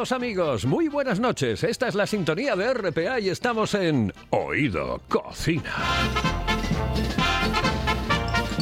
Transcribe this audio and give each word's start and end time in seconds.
Amigos, 0.00 0.64
muy 0.64 0.88
buenas 0.88 1.20
noches. 1.20 1.62
Esta 1.62 1.86
es 1.86 1.94
la 1.94 2.06
sintonía 2.06 2.56
de 2.56 2.72
RPA 2.72 3.20
y 3.20 3.28
estamos 3.28 3.74
en 3.74 4.10
Oído 4.30 5.02
Cocina. 5.08 5.74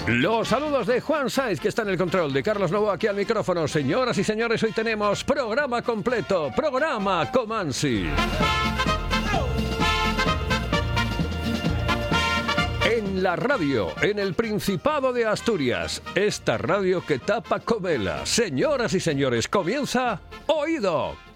Los 0.08 0.48
saludos 0.48 0.88
de 0.88 1.00
Juan 1.00 1.30
Saiz, 1.30 1.60
que 1.60 1.68
está 1.68 1.82
en 1.82 1.90
el 1.90 1.96
control, 1.96 2.32
de 2.32 2.42
Carlos 2.42 2.72
Novo 2.72 2.90
aquí 2.90 3.06
al 3.06 3.14
micrófono. 3.14 3.68
Señoras 3.68 4.18
y 4.18 4.24
señores, 4.24 4.64
hoy 4.64 4.72
tenemos 4.72 5.22
programa 5.22 5.80
completo, 5.82 6.50
programa 6.56 7.30
Comansi. 7.30 8.08
En 12.84 13.22
la 13.22 13.36
radio, 13.36 13.92
en 14.02 14.18
el 14.18 14.34
Principado 14.34 15.12
de 15.12 15.24
Asturias, 15.24 16.02
esta 16.16 16.58
radio 16.58 17.06
que 17.06 17.20
tapa 17.20 17.60
Comela. 17.60 18.26
Señoras 18.26 18.92
y 18.94 18.98
señores, 19.00 19.46
comienza 19.46 20.20
Oído 20.48 21.27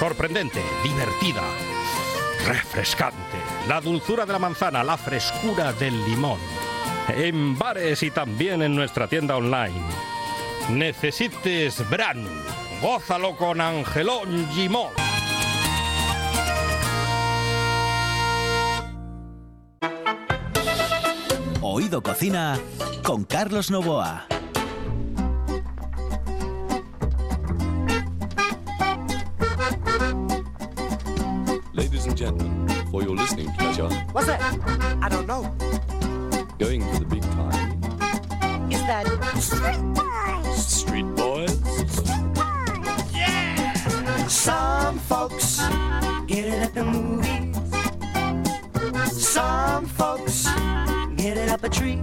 Sorprendente, 0.00 0.62
divertida, 0.82 1.42
refrescante. 2.46 3.36
La 3.68 3.82
dulzura 3.82 4.24
de 4.24 4.32
la 4.32 4.38
manzana, 4.38 4.82
la 4.82 4.96
frescura 4.96 5.74
del 5.74 5.92
limón. 6.06 6.38
En 7.08 7.58
bares 7.58 8.02
y 8.02 8.10
también 8.10 8.62
en 8.62 8.74
nuestra 8.74 9.08
tienda 9.08 9.36
online. 9.36 9.78
Necesites 10.70 11.86
Bran. 11.90 12.26
Gózalo 12.80 13.36
con 13.36 13.60
Angelón 13.60 14.48
Gimón. 14.54 14.88
Oído 21.60 22.02
Cocina 22.02 22.58
con 23.02 23.24
Carlos 23.24 23.70
Novoa. 23.70 24.26
Gentlemen, 32.20 32.68
for 32.90 33.02
your 33.02 33.16
listening 33.16 33.50
pleasure, 33.52 33.88
What's 34.12 34.26
that? 34.26 34.42
I 35.00 35.08
don't 35.08 35.26
know. 35.26 35.42
going 36.58 36.82
for 36.82 36.98
the 36.98 37.06
big 37.06 37.22
time, 37.22 37.82
Is 38.70 38.82
that 38.82 39.06
Street 40.54 41.06
Boys. 41.16 41.58
Yeah. 43.14 44.26
Some 44.26 44.98
folks 44.98 45.60
get 46.26 46.44
it 46.44 46.62
at 46.62 46.74
the 46.74 46.84
movies? 46.84 47.56
Some 49.26 49.86
folks 49.86 50.44
get 51.16 51.38
it 51.38 51.48
up 51.48 51.64
a 51.64 51.70
tree. 51.70 52.02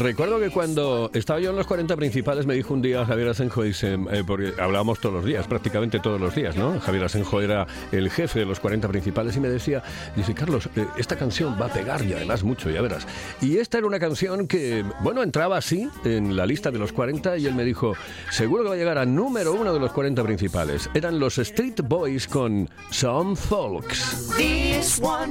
Recuerdo 0.00 0.40
que 0.40 0.48
cuando 0.48 1.10
estaba 1.12 1.40
yo 1.40 1.50
en 1.50 1.56
los 1.56 1.66
40 1.66 1.94
principales 1.94 2.46
me 2.46 2.54
dijo 2.54 2.72
un 2.72 2.80
día 2.80 3.04
Javier 3.04 3.28
Asenjo, 3.28 3.64
dice, 3.64 3.98
eh, 4.10 4.24
porque 4.26 4.54
hablábamos 4.58 4.98
todos 4.98 5.16
los 5.16 5.26
días, 5.26 5.46
prácticamente 5.46 6.00
todos 6.00 6.18
los 6.18 6.34
días, 6.34 6.56
¿no? 6.56 6.80
Javier 6.80 7.04
Asenjo 7.04 7.42
era 7.42 7.66
el 7.92 8.08
jefe 8.08 8.38
de 8.38 8.46
los 8.46 8.60
40 8.60 8.88
principales 8.88 9.36
y 9.36 9.40
me 9.40 9.50
decía, 9.50 9.82
dice, 10.16 10.32
Carlos, 10.32 10.70
eh, 10.74 10.86
esta 10.96 11.16
canción 11.16 11.58
va 11.60 11.66
a 11.66 11.68
pegar 11.68 12.02
y 12.02 12.14
además 12.14 12.42
mucho, 12.42 12.70
ya 12.70 12.80
verás. 12.80 13.06
Y 13.42 13.58
esta 13.58 13.76
era 13.76 13.86
una 13.86 14.00
canción 14.00 14.48
que, 14.48 14.86
bueno, 15.02 15.22
entraba 15.22 15.58
así 15.58 15.90
en 16.06 16.34
la 16.34 16.46
lista 16.46 16.70
de 16.70 16.78
los 16.78 16.92
40 16.92 17.36
y 17.36 17.44
él 17.44 17.54
me 17.54 17.64
dijo, 17.64 17.92
seguro 18.30 18.62
que 18.62 18.68
va 18.70 18.74
a 18.76 18.78
llegar 18.78 18.96
a 18.96 19.04
número 19.04 19.52
uno 19.52 19.74
de 19.74 19.80
los 19.80 19.92
40 19.92 20.24
principales. 20.24 20.88
Eran 20.94 21.18
los 21.18 21.36
Street 21.36 21.82
Boys 21.84 22.26
con 22.26 22.70
Some 22.90 23.36
Folks. 23.36 24.32
This 24.38 24.98
one, 24.98 25.30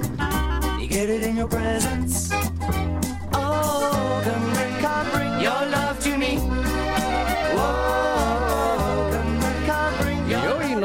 get 0.87 1.09
it 1.09 1.23
in 1.23 1.37
your 1.37 1.49
presence. 1.49 2.29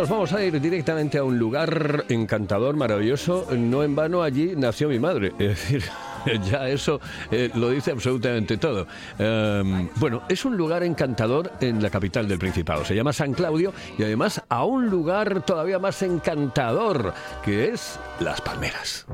Nos 0.04 0.10
vamos 0.10 0.34
a 0.34 0.44
ir 0.44 0.60
directamente 0.60 1.16
a 1.16 1.24
un 1.24 1.38
lugar 1.38 2.04
encantador, 2.10 2.76
maravilloso. 2.76 3.46
No 3.56 3.82
en 3.82 3.96
vano 3.96 4.22
allí 4.22 4.52
nació 4.54 4.90
mi 4.90 4.98
madre. 4.98 5.28
Es 5.38 5.48
decir, 5.48 5.82
ya 6.50 6.68
eso 6.68 7.00
eh, 7.30 7.50
lo 7.54 7.70
dice 7.70 7.92
absolutamente 7.92 8.58
todo. 8.58 8.86
Em, 9.18 9.88
bueno, 9.96 10.20
es 10.28 10.44
un 10.44 10.58
lugar 10.58 10.82
encantador 10.82 11.52
en 11.58 11.82
la 11.82 11.88
capital 11.88 12.28
del 12.28 12.38
Principado. 12.38 12.84
Se 12.84 12.94
llama 12.94 13.14
San 13.14 13.32
Claudio 13.32 13.72
y 13.96 14.02
además 14.02 14.42
a 14.50 14.66
un 14.66 14.90
lugar 14.90 15.40
todavía 15.40 15.78
más 15.78 16.02
encantador, 16.02 17.14
que 17.42 17.68
es 17.68 17.98
Las 18.20 18.42
Palmeras. 18.42 19.06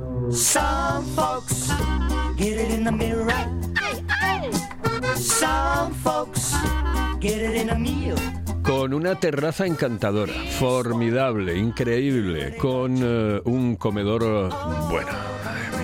Get 2.40 2.58
it 2.58 2.70
in 2.70 2.84
the 2.84 2.92
mirror. 2.92 3.30
Some 5.14 5.92
folks 6.02 6.54
get 7.20 7.42
it 7.42 7.54
in 7.54 7.70
a 7.70 7.74
meal. 7.74 8.16
Con 8.62 8.94
una 8.94 9.14
terraza 9.14 9.66
encantadora, 9.66 10.32
formidable, 10.58 11.56
increíble, 11.56 12.56
con 12.56 12.96
eh, 13.02 13.42
un 13.44 13.76
comedor, 13.76 14.22
eh, 14.22 14.54
bueno, 14.88 15.10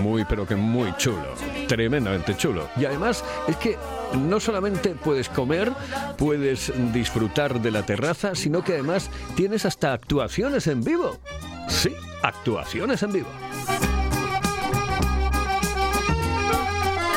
muy 0.03 0.25
pero 0.25 0.47
que 0.47 0.57
muy 0.57 0.95
chulo, 0.97 1.35
tremendamente 1.69 2.37
chulo. 2.37 2.69
Y 2.77 2.87
además 2.87 3.23
es 3.49 3.57
que 3.57 3.77
no 4.15 4.41
solamente 4.41 4.91
puedes 4.91 5.29
comer, 5.29 5.73
puedes 6.17 6.73
disfrutar 6.93 7.61
de 7.61 7.71
la 7.71 7.85
terraza, 7.85 8.35
sino 8.35 8.63
que 8.63 8.75
además 8.75 9.11
tienes 9.35 9.67
hasta 9.67 9.93
actuaciones 9.93 10.67
en 10.69 10.83
vivo. 10.83 11.19
Sí, 11.69 11.93
actuaciones 12.23 13.03
en 13.03 13.13
vivo. 13.13 13.29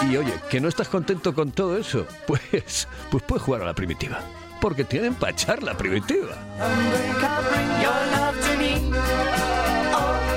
Y 0.10 0.18
oye, 0.18 0.34
¿que 0.50 0.60
no 0.60 0.68
estás 0.68 0.90
contento 0.90 1.36
con 1.36 1.52
todo 1.52 1.78
eso? 1.78 2.08
Pues, 2.26 2.88
pues 3.12 3.24
puedes 3.24 3.44
jugar 3.44 3.62
a 3.62 3.66
la 3.66 3.76
primitiva. 3.76 4.20
Porque 4.60 4.84
tienen 4.84 5.14
para 5.14 5.32
echar 5.34 5.62
la 5.62 5.78
primitiva. 5.78 6.36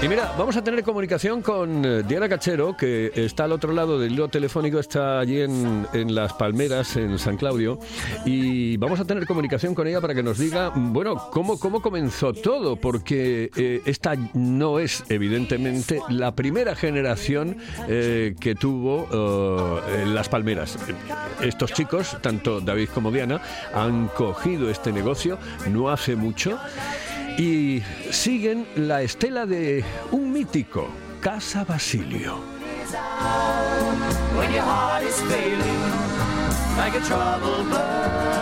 Y 0.02 0.08
mira, 0.08 0.34
vamos 0.37 0.56
a 0.56 0.64
tener 0.64 0.82
comunicación 0.82 1.43
con 1.43 1.84
eh, 1.84 2.02
Diana 2.02 2.28
Cachero, 2.28 2.76
que 2.76 3.12
está 3.14 3.44
al 3.44 3.52
otro 3.52 3.72
lado 3.72 4.00
del 4.00 4.10
hilo 4.14 4.26
telefónico, 4.26 4.81
está 4.81 5.20
allí 5.20 5.40
en, 5.40 5.87
en 5.93 6.12
Las 6.12 6.32
Palmeras, 6.32 6.96
en 6.96 7.20
San 7.20 7.37
Claudio, 7.37 7.78
y 8.25 8.76
vamos 8.78 8.99
a 8.99 9.04
tener 9.04 9.28
comunicación 9.28 9.76
con 9.76 9.87
ella 9.87 10.00
para 10.00 10.12
que 10.12 10.25
nos 10.25 10.38
diga, 10.38 10.72
bueno, 10.75 11.31
cómo, 11.31 11.56
cómo 11.56 11.81
comenzó 11.81 12.32
todo, 12.32 12.75
porque 12.75 13.52
eh, 13.56 13.81
esta 13.87 14.16
no 14.34 14.81
es, 14.81 15.04
evidentemente, 15.08 16.00
la 16.08 16.34
primera 16.34 16.75
generación 16.75 17.58
eh, 17.87 18.34
que 18.40 18.56
tuvo 18.56 19.81
Las 20.04 20.28
Palmeras. 20.28 20.78
Estos 21.40 21.72
chicos, 21.75 22.19
tanto 22.20 22.60
David 22.60 22.88
como 22.93 23.12
Diana, 23.12 23.40
han 23.72 24.08
cogido 24.08 24.69
este 24.69 24.90
negocio 24.90 25.38
no 25.70 25.90
hace 25.90 26.16
mucho 26.16 26.58
y 27.38 27.82
siguen 28.11 28.67
la 28.76 29.02
estela 29.02 29.46
de 29.46 29.84
un 30.11 30.32
mítico, 30.32 30.88
Casa 31.20 31.64
Basilio. 31.64 32.40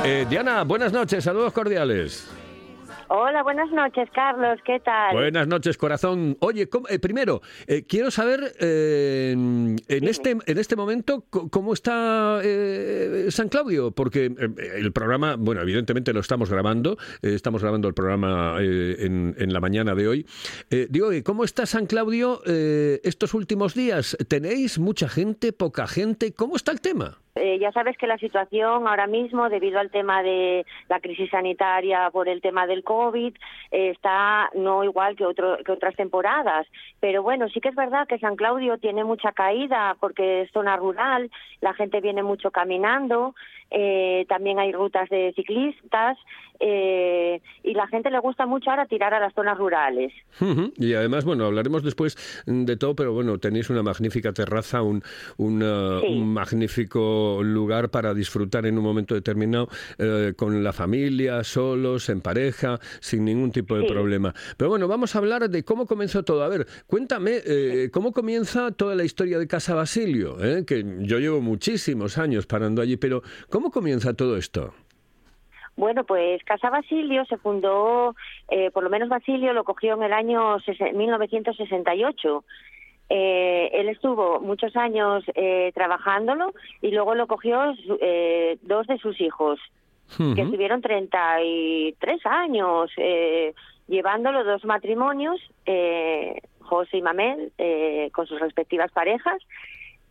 Eh, 0.04 0.26
Diana, 0.28 0.64
buenas 0.64 0.92
noches, 0.92 1.25
saludos 1.25 1.52
cordiales. 1.52 2.28
Hola, 3.12 3.42
buenas 3.42 3.68
noches, 3.72 4.08
Carlos. 4.14 4.60
¿Qué 4.64 4.78
tal? 4.78 5.12
Buenas 5.14 5.48
noches, 5.48 5.76
corazón. 5.76 6.36
Oye, 6.38 6.68
¿cómo- 6.68 6.86
eh, 6.88 7.00
primero, 7.00 7.42
eh, 7.66 7.82
quiero 7.84 8.12
saber 8.12 8.54
eh, 8.60 9.32
en, 9.32 10.04
este, 10.08 10.36
en 10.46 10.58
este 10.58 10.76
momento 10.76 11.24
cómo 11.28 11.72
está 11.72 12.38
eh, 12.44 13.26
San 13.30 13.48
Claudio, 13.48 13.90
porque 13.90 14.26
eh, 14.26 14.48
el 14.76 14.92
programa, 14.92 15.34
bueno, 15.36 15.60
evidentemente 15.60 16.12
lo 16.12 16.20
estamos 16.20 16.50
grabando, 16.50 16.98
eh, 17.22 17.34
estamos 17.34 17.62
grabando 17.62 17.88
el 17.88 17.94
programa 17.94 18.58
eh, 18.60 18.94
en, 19.00 19.34
en 19.36 19.52
la 19.52 19.58
mañana 19.58 19.96
de 19.96 20.06
hoy. 20.06 20.26
Digo, 20.70 21.08
¿cómo 21.24 21.42
está 21.42 21.66
San 21.66 21.86
Claudio 21.86 22.40
eh, 22.46 23.00
estos 23.02 23.34
últimos 23.34 23.74
días? 23.74 24.16
¿Tenéis 24.28 24.78
mucha 24.78 25.08
gente, 25.08 25.52
poca 25.52 25.88
gente? 25.88 26.32
¿Cómo 26.32 26.54
está 26.54 26.70
el 26.70 26.80
tema? 26.80 27.18
Eh, 27.37 27.59
ya 27.59 27.71
sabes 27.73 27.97
que 27.97 28.06
la 28.06 28.19
situación 28.19 28.88
ahora 28.88 29.06
mismo, 29.06 29.49
debido 29.49 29.79
al 29.79 29.91
tema 29.91 30.23
de 30.23 30.67
la 30.88 31.00
crisis 31.00 31.31
sanitaria 31.31 32.11
por 32.11 32.29
el 32.29 32.41
tema 32.41 32.67
del 32.67 32.82
COVID, 32.82 33.35
eh, 33.71 33.91
está 33.91 34.50
no 34.55 34.82
igual 34.85 35.17
que, 35.17 35.25
otro, 35.25 35.59
que 35.65 35.73
otras 35.73 35.94
temporadas. 35.94 36.67
Pero 36.99 37.23
bueno, 37.23 37.49
sí 37.49 37.61
que 37.61 37.69
es 37.69 37.75
verdad 37.75 38.09
que 38.09 38.19
San 38.19 38.37
Claudio 38.37 38.79
tiene 38.79 39.05
mucha 39.05 39.32
caída 39.32 39.97
porque 40.00 40.43
es 40.43 40.50
zona 40.50 40.77
rural, 40.77 41.31
la 41.61 41.75
gente 41.75 42.00
viene 42.00 42.23
mucho 42.23 42.50
caminando, 42.50 43.35
eh, 43.70 44.25
también 44.28 44.58
hay 44.58 44.72
rutas 44.72 45.08
de 45.08 45.32
ciclistas 45.37 46.17
eh, 46.58 47.40
y 47.62 47.72
la 47.75 47.87
gente 47.88 48.11
le 48.11 48.19
gusta 48.19 48.46
mucho 48.46 48.70
ahora 48.70 48.87
tirar 48.87 49.14
a 49.14 49.20
las 49.20 49.32
zonas 49.34 49.56
rurales. 49.58 50.12
Y 50.76 50.94
además, 50.94 51.25
bueno, 51.25 51.46
hablaremos 51.46 51.82
después 51.82 52.17
de 52.46 52.76
todo, 52.76 52.94
pero 52.94 53.12
bueno, 53.12 53.38
tenéis 53.38 53.70
una 53.70 53.82
magnífica 53.82 54.32
terraza, 54.32 54.82
un, 54.82 55.02
un, 55.38 55.62
uh, 55.62 56.00
Sí. 56.00 56.06
un 56.08 56.32
magnífico 56.32 57.40
lugar 57.43 57.90
para 57.90 58.14
disfrutar 58.14 58.64
en 58.67 58.78
un 58.78 58.84
momento 58.84 59.14
determinado 59.14 59.69
eh, 59.99 60.32
con 60.37 60.62
la 60.62 60.72
familia, 60.72 61.43
solos, 61.44 62.08
en 62.08 62.20
pareja, 62.20 62.78
sin 63.00 63.25
ningún 63.25 63.50
tipo 63.52 63.75
de 63.76 63.82
Sí. 63.82 63.88
problema. 63.88 64.34
Pero 64.56 64.69
bueno, 64.70 64.87
vamos 64.88 65.14
a 65.14 65.19
hablar 65.19 65.49
de 65.49 65.62
cómo 65.64 65.87
comenzó 65.87 66.22
todo. 66.22 66.43
A 66.43 66.49
ver, 66.49 66.67
cuéntame, 66.87 67.40
eh, 67.44 67.90
¿cómo 67.93 68.12
comienza 68.12 68.70
toda 68.70 68.94
la 68.94 69.05
historia 69.05 69.38
de 69.38 69.46
Casa 69.46 69.75
Basilio? 69.75 70.37
eh? 70.43 70.64
Que 70.67 70.84
yo 71.00 71.19
llevo 71.19 71.40
muchísimos 71.40 72.19
años 72.19 72.46
parando 72.46 72.81
allí, 72.82 72.96
pero 72.96 73.22
¿cómo 73.49 73.59
comienza 73.70 74.14
todo 74.14 74.36
esto? 74.38 74.72
Bueno, 75.76 76.04
pues 76.04 76.42
Casa 76.44 76.70
Basilio 76.70 77.24
se 77.26 77.36
fundó, 77.38 78.14
eh, 78.48 78.70
por 78.70 78.82
lo 78.84 78.90
menos 78.90 79.08
Basilio 79.08 79.52
lo 79.52 79.64
cogió 79.64 79.94
en 79.94 80.02
el 80.02 80.12
año 80.12 80.58
sese- 80.60 80.92
1968. 80.92 82.44
Eh, 83.08 83.70
él 83.72 83.88
estuvo 83.88 84.40
muchos 84.40 84.76
años 84.76 85.24
eh, 85.34 85.72
trabajándolo 85.74 86.52
y 86.80 86.90
luego 86.92 87.14
lo 87.14 87.26
cogió 87.26 87.74
eh, 88.00 88.58
dos 88.62 88.86
de 88.86 88.98
sus 88.98 89.20
hijos, 89.20 89.58
que 90.16 90.22
Ujú. 90.24 90.40
estuvieron 90.42 90.80
33 90.80 92.26
años 92.26 92.90
eh, 92.96 93.54
llevándolo 93.88 94.44
dos 94.44 94.64
matrimonios, 94.64 95.40
eh, 95.66 96.40
José 96.60 96.98
y 96.98 97.02
Mamel, 97.02 97.52
eh, 97.58 98.10
con 98.12 98.26
sus 98.26 98.38
respectivas 98.38 98.92
parejas, 98.92 99.42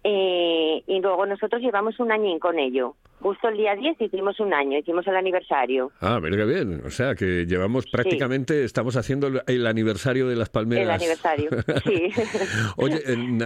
eh, 0.03 0.83
y 0.87 0.99
luego 1.01 1.25
nosotros 1.25 1.61
llevamos 1.61 1.99
un 1.99 2.11
añín 2.11 2.39
con 2.39 2.57
ello. 2.59 2.95
Justo 3.21 3.49
el 3.49 3.57
día 3.57 3.75
10 3.75 3.99
hicimos 3.99 4.39
un 4.39 4.53
año, 4.53 4.77
hicimos 4.77 5.05
el 5.05 5.17
aniversario. 5.17 5.91
Ah, 5.99 6.19
verga 6.19 6.45
bien. 6.45 6.81
O 6.85 6.89
sea, 6.89 7.15
que 7.15 7.45
llevamos 7.45 7.85
prácticamente, 7.87 8.63
estamos 8.63 8.95
haciendo 8.95 9.27
el- 9.27 9.41
el 9.45 9.67
aniversario 9.67 10.29
de 10.29 10.37
las 10.37 10.47
palmeras. 10.47 10.85
El 10.85 10.91
aniversario, 10.91 11.49
sí. 11.83 12.09
Oye, 12.77 13.01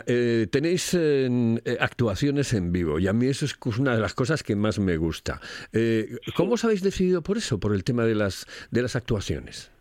eh, 0.06 0.48
tenéis 0.52 0.94
eh, 0.94 1.28
eh, 1.66 1.78
actuaciones 1.80 2.54
en 2.54 2.72
vivo 2.72 3.00
y 3.00 3.08
a 3.08 3.14
mí 3.14 3.26
eso 3.26 3.46
es 3.46 3.58
una 3.80 3.96
de 3.96 4.02
las 4.02 4.14
cosas 4.14 4.44
que 4.44 4.56
más 4.56 4.78
me 4.78 4.98
gusta. 4.98 5.42
Eh, 5.72 6.18
¿Cómo 6.36 6.54
os 6.54 6.64
habéis 6.66 6.84
decidido 6.84 7.24
por 7.24 7.38
eso, 7.38 7.60
por 7.60 7.74
el 7.74 7.84
tema 7.84 8.06
de 8.06 8.14
las, 8.14 8.46
de 8.70 8.84
las 8.84 8.96
actuaciones? 8.96 9.72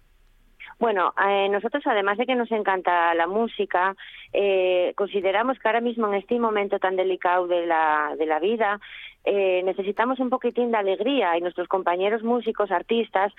Bueno, 0.83 1.15
eh, 1.25 1.49
nosotros 1.49 1.85
además 1.87 2.19
de 2.19 2.27
que 2.27 2.35
nos 2.35 2.51
encanta 2.51 3.15
la 3.15 3.29
música, 3.29 3.95
eh, 4.33 4.93
consideramos 4.97 5.57
que 5.61 5.69
ahora 5.69 5.81
mismo 5.81 6.09
en 6.09 6.15
este 6.15 6.41
momento 6.41 6.81
tan 6.81 6.97
delicado 6.97 7.47
de 7.47 7.67
la, 7.67 8.17
de 8.19 8.27
la 8.27 8.41
vida, 8.41 8.81
eh, 9.25 9.63
necesitamos 9.65 10.19
un 10.19 10.29
poquitín 10.29 10.73
de 10.73 10.79
alegría 10.79 11.39
y 11.39 11.41
nuestros 11.41 11.69
compañeros 11.69 12.25
músicos, 12.25 12.73
artistas, 12.73 13.33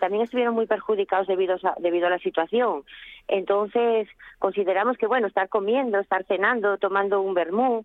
también 0.00 0.24
estuvieron 0.24 0.52
muy 0.52 0.66
perjudicados 0.66 1.28
debido 1.28 1.54
a, 1.62 1.76
debido 1.78 2.08
a 2.08 2.10
la 2.10 2.18
situación. 2.18 2.82
Entonces, 3.28 4.08
consideramos 4.40 4.96
que, 4.96 5.06
bueno, 5.06 5.28
estar 5.28 5.48
comiendo, 5.48 6.00
estar 6.00 6.24
cenando, 6.24 6.76
tomando 6.78 7.20
un 7.20 7.34
vermú, 7.34 7.84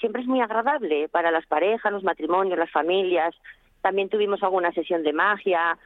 siempre 0.00 0.22
es 0.22 0.26
muy 0.26 0.40
agradable 0.40 1.10
para 1.10 1.30
las 1.30 1.44
parejas, 1.44 1.92
los 1.92 2.02
matrimonios, 2.02 2.58
las 2.58 2.70
familias. 2.70 3.34
También 3.82 4.08
tuvimos 4.08 4.42
alguna 4.42 4.72
sesión 4.72 5.02
de 5.02 5.12
magia, 5.12 5.78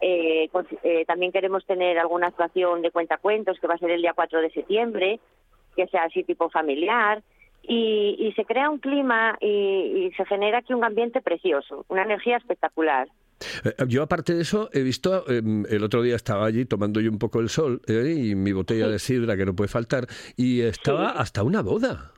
eh, 0.00 0.48
con- 0.52 0.66
eh, 0.82 1.04
también 1.06 1.32
queremos 1.32 1.64
tener 1.66 1.98
alguna 1.98 2.28
actuación 2.28 2.82
de 2.82 2.90
cuentacuentos 2.90 3.58
que 3.60 3.66
va 3.66 3.74
a 3.74 3.78
ser 3.78 3.90
el 3.90 4.00
día 4.02 4.12
4 4.14 4.40
de 4.40 4.50
septiembre, 4.50 5.20
que 5.76 5.86
sea 5.88 6.04
así 6.04 6.24
tipo 6.24 6.48
familiar. 6.50 7.22
Y, 7.70 8.16
y 8.18 8.32
se 8.32 8.44
crea 8.46 8.70
un 8.70 8.78
clima 8.78 9.36
y, 9.40 10.06
y 10.06 10.12
se 10.16 10.24
genera 10.24 10.58
aquí 10.58 10.72
un 10.72 10.84
ambiente 10.84 11.20
precioso, 11.20 11.84
una 11.88 12.02
energía 12.02 12.38
espectacular. 12.38 13.08
Eh, 13.64 13.74
Yo, 13.88 14.02
aparte 14.02 14.34
de 14.34 14.40
eso, 14.42 14.70
he 14.72 14.80
visto, 14.82 15.24
eh, 15.28 15.42
el 15.68 15.84
otro 15.84 16.00
día 16.02 16.16
estaba 16.16 16.46
allí 16.46 16.64
tomando 16.64 16.98
yo 17.00 17.10
un 17.10 17.18
poco 17.18 17.40
el 17.40 17.50
sol 17.50 17.82
eh, 17.86 18.14
y 18.16 18.34
mi 18.34 18.52
botella 18.52 18.88
de 18.88 18.98
sidra, 18.98 19.36
que 19.36 19.44
no 19.44 19.54
puede 19.54 19.68
faltar, 19.68 20.06
y 20.36 20.62
estaba 20.62 21.10
hasta 21.10 21.42
una 21.42 21.60
boda. 21.60 22.12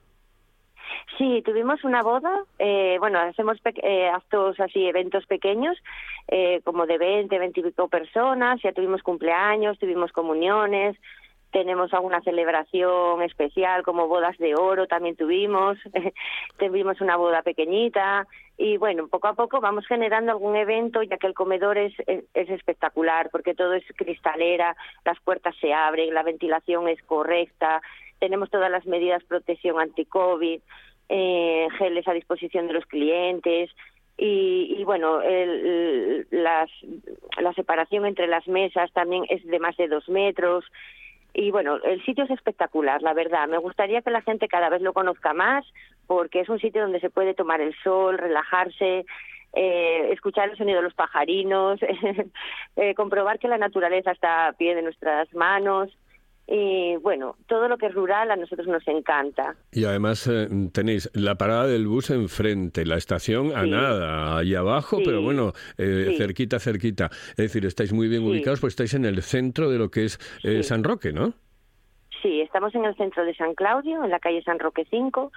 Sí, 1.19 1.43
tuvimos 1.45 1.85
una 1.85 2.03
boda. 2.03 2.45
eh, 2.59 2.97
bueno, 2.99 3.19
hacemos 3.19 3.59
eh, 3.83 4.09
actos 4.09 4.59
así, 4.61 4.87
eventos 4.87 5.27
pequeños, 5.27 5.77
eh, 6.29 6.61
como 6.65 6.87
de 6.87 6.99
20, 6.99 7.39
20 7.39 7.61
y 7.61 7.63
pico 7.63 7.89
personas. 7.89 8.61
Ya 8.63 8.73
tuvimos 8.73 9.03
cumpleaños, 9.03 9.79
tuvimos 9.79 10.13
comuniones, 10.13 10.97
tenemos 11.51 11.93
alguna 11.93 12.21
celebración 12.21 13.23
especial, 13.23 13.83
como 13.83 14.07
bodas 14.07 14.39
de 14.39 14.55
oro 14.55 14.87
también 14.87 15.17
tuvimos. 15.17 15.79
tuvimos 16.59 17.01
una 17.01 17.17
boda 17.17 17.43
pequeñita. 17.43 18.27
Y 18.57 18.77
bueno, 18.77 19.09
poco 19.09 19.29
a 19.29 19.35
poco 19.35 19.61
vamos 19.61 19.87
generando 19.87 20.33
algún 20.33 20.55
evento, 20.55 21.03
ya 21.03 21.17
que 21.17 21.27
el 21.27 21.35
comedor 21.35 21.79
es, 21.79 21.95
es, 22.07 22.25
es 22.35 22.51
espectacular, 22.51 23.31
porque 23.31 23.55
todo 23.55 23.73
es 23.73 23.85
cristalera, 23.97 24.77
las 25.05 25.19
puertas 25.21 25.55
se 25.61 25.73
abren, 25.73 26.15
la 26.15 26.23
ventilación 26.23 26.87
es 26.87 27.03
correcta, 27.03 27.81
tenemos 28.21 28.51
todas 28.51 28.71
las 28.71 28.87
medidas 28.87 29.25
protección 29.25 29.81
anti-COVID 29.81 30.61
eh, 31.11 31.67
geles 31.77 32.07
a 32.09 32.13
disposición 32.15 32.69
de 32.69 32.73
los 32.75 32.87
clientes 32.87 33.71
y, 34.17 34.83
bueno, 34.85 35.23
el- 35.23 36.27
las, 36.31 36.71
la 37.41 37.53
separación 37.55 38.05
entre 38.07 38.27
las 38.27 38.47
mesas 38.49 38.93
también 38.93 39.25
es 39.31 39.45
de 39.47 39.59
más 39.59 39.77
de 39.77 39.89
dos 39.89 40.09
metros. 40.09 40.65
Y 41.33 41.51
bueno, 41.51 41.77
el 41.85 42.05
sitio 42.05 42.25
es 42.25 42.31
espectacular, 42.31 43.01
la 43.03 43.15
verdad. 43.15 43.49
Me 43.49 43.57
gustaría 43.59 44.03
que 44.03 44.11
la 44.11 44.21
gente 44.21 44.47
cada 44.49 44.69
vez 44.69 44.83
lo 44.83 44.93
conozca 44.93 45.33
más 45.33 45.65
porque 46.07 46.41
es 46.41 46.49
un 46.49 46.59
sitio 46.61 46.83
donde 46.83 47.01
se 47.01 47.09
puede 47.09 47.35
tomar 47.35 47.61
el 47.61 47.75
sol, 47.83 48.19
relajarse, 48.19 49.07
eh, 49.55 50.09
escuchar 50.13 50.51
el 50.51 50.57
sonido 50.59 50.79
de 50.79 50.85
los 50.85 50.95
pajarinos, 50.95 51.81
eh, 52.77 52.95
comprobar 52.95 53.39
que 53.39 53.49
la 53.49 53.59
naturaleza 53.59 54.11
está 54.13 54.49
a 54.49 54.53
pie 54.53 54.75
de 54.75 54.83
nuestras 54.83 55.33
manos. 55.35 55.91
Y 56.53 56.97
bueno, 56.97 57.37
todo 57.47 57.69
lo 57.69 57.79
que 57.79 57.87
es 57.87 57.95
rural 57.95 58.29
a 58.33 58.35
nosotros 58.37 58.67
nos 58.67 58.83
encanta. 58.89 59.55
Y 59.71 59.85
además 59.85 60.27
eh, 60.27 60.49
tenéis 60.73 61.09
la 61.15 61.37
parada 61.37 61.69
del 61.69 61.87
bus 61.87 62.11
enfrente, 62.11 62.85
la 62.85 62.97
estación 62.97 63.53
a 63.57 63.63
Sí. 63.63 63.71
nada, 63.71 64.39
ahí 64.39 64.57
abajo, 64.57 64.97
Sí. 64.97 65.03
pero 65.07 65.23
bueno, 65.23 65.53
eh, 65.79 66.07
Sí. 66.11 66.17
cerquita, 66.17 66.59
cerquita. 66.59 67.09
Es 67.31 67.37
decir, 67.37 67.65
estáis 67.67 67.93
muy 67.93 68.09
bien 68.09 68.25
ubicados, 68.25 68.59
pues 68.61 68.73
estáis 68.73 68.95
en 68.95 69.05
el 69.05 69.23
centro 69.23 69.71
de 69.71 69.79
lo 69.79 69.93
que 69.93 70.07
es 70.07 70.19
eh. 70.43 70.65
San 70.65 70.83
Roque, 70.83 71.13
¿no? 71.13 71.35
Sí, 72.23 72.43
estamos 72.43 72.75
en 72.75 72.85
el 72.85 72.95
centro 72.97 73.25
de 73.25 73.35
San 73.35 73.55
Claudio, 73.55 74.05
en 74.05 74.11
la 74.11 74.21
calle 74.21 74.43
San 74.43 74.59
Roque 74.59 74.87
5. 74.91 75.33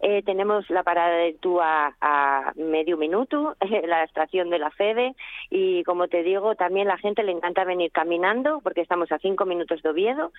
Eh, 0.00 0.22
tenemos 0.22 0.70
la 0.70 0.84
parada 0.84 1.16
de 1.16 1.32
Túa 1.32 1.96
a 2.00 2.52
medio 2.54 2.96
minuto, 2.96 3.56
la 3.86 4.04
estación 4.04 4.48
de 4.48 4.60
la 4.60 4.70
Fede 4.70 5.16
y 5.50 5.82
como 5.82 6.06
te 6.06 6.22
digo, 6.22 6.54
también 6.54 6.86
la 6.86 6.98
gente 6.98 7.24
le 7.24 7.32
encanta 7.32 7.64
venir 7.64 7.90
caminando 7.90 8.60
porque 8.62 8.82
estamos 8.82 9.10
a 9.10 9.18
cinco 9.18 9.46
minutos 9.46 9.82
de 9.82 9.88
Oviedo. 9.88 10.32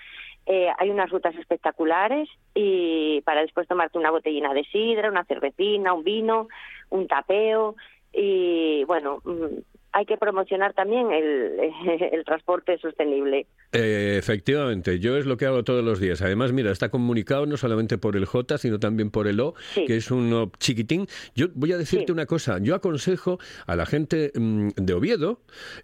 Eh, 0.45 0.69
hay 0.77 0.89
unas 0.89 1.09
rutas 1.09 1.35
espectaculares 1.35 2.29
y 2.55 3.19
para 3.21 3.41
después 3.41 3.67
tomarte 3.67 3.97
una 3.97 4.11
botellina 4.11 4.53
de 4.53 4.63
sidra, 4.65 5.09
una 5.09 5.25
cervecina, 5.25 5.93
un 5.93 6.05
vino, 6.05 6.47
un 6.89 7.07
tapeo 7.07 7.75
y 8.13 8.85
bueno, 8.85 9.19
mm, 9.25 9.78
hay 9.91 10.05
que 10.05 10.17
promocionar 10.17 10.73
también 10.73 11.11
el, 11.11 11.59
el 12.11 12.23
transporte 12.25 12.77
sostenible. 12.77 13.47
Eh, 13.71 14.15
efectivamente, 14.17 14.99
yo 14.99 15.17
es 15.17 15.25
lo 15.25 15.37
que 15.37 15.45
hago 15.45 15.63
todos 15.63 15.83
los 15.83 15.99
días. 15.99 16.21
Además, 16.21 16.51
mira, 16.53 16.71
está 16.71 16.89
comunicado 16.89 17.45
no 17.45 17.57
solamente 17.57 17.97
por 17.97 18.15
el 18.15 18.25
J, 18.25 18.57
sino 18.57 18.79
también 18.79 19.11
por 19.11 19.27
el 19.27 19.39
O, 19.39 19.53
Sí. 19.73 19.85
que 19.85 19.95
es 19.97 20.11
un 20.11 20.31
O 20.33 20.51
chiquitín. 20.59 21.07
Yo 21.35 21.47
voy 21.53 21.71
a 21.71 21.77
decirte 21.77 22.07
Sí. 22.07 22.11
una 22.11 22.25
cosa. 22.25 22.59
Yo 22.61 22.75
aconsejo 22.75 23.39
a 23.67 23.75
la 23.75 23.85
gente 23.85 24.31
mm, 24.35 24.69
de 24.75 24.93
Oviedo 24.93 25.41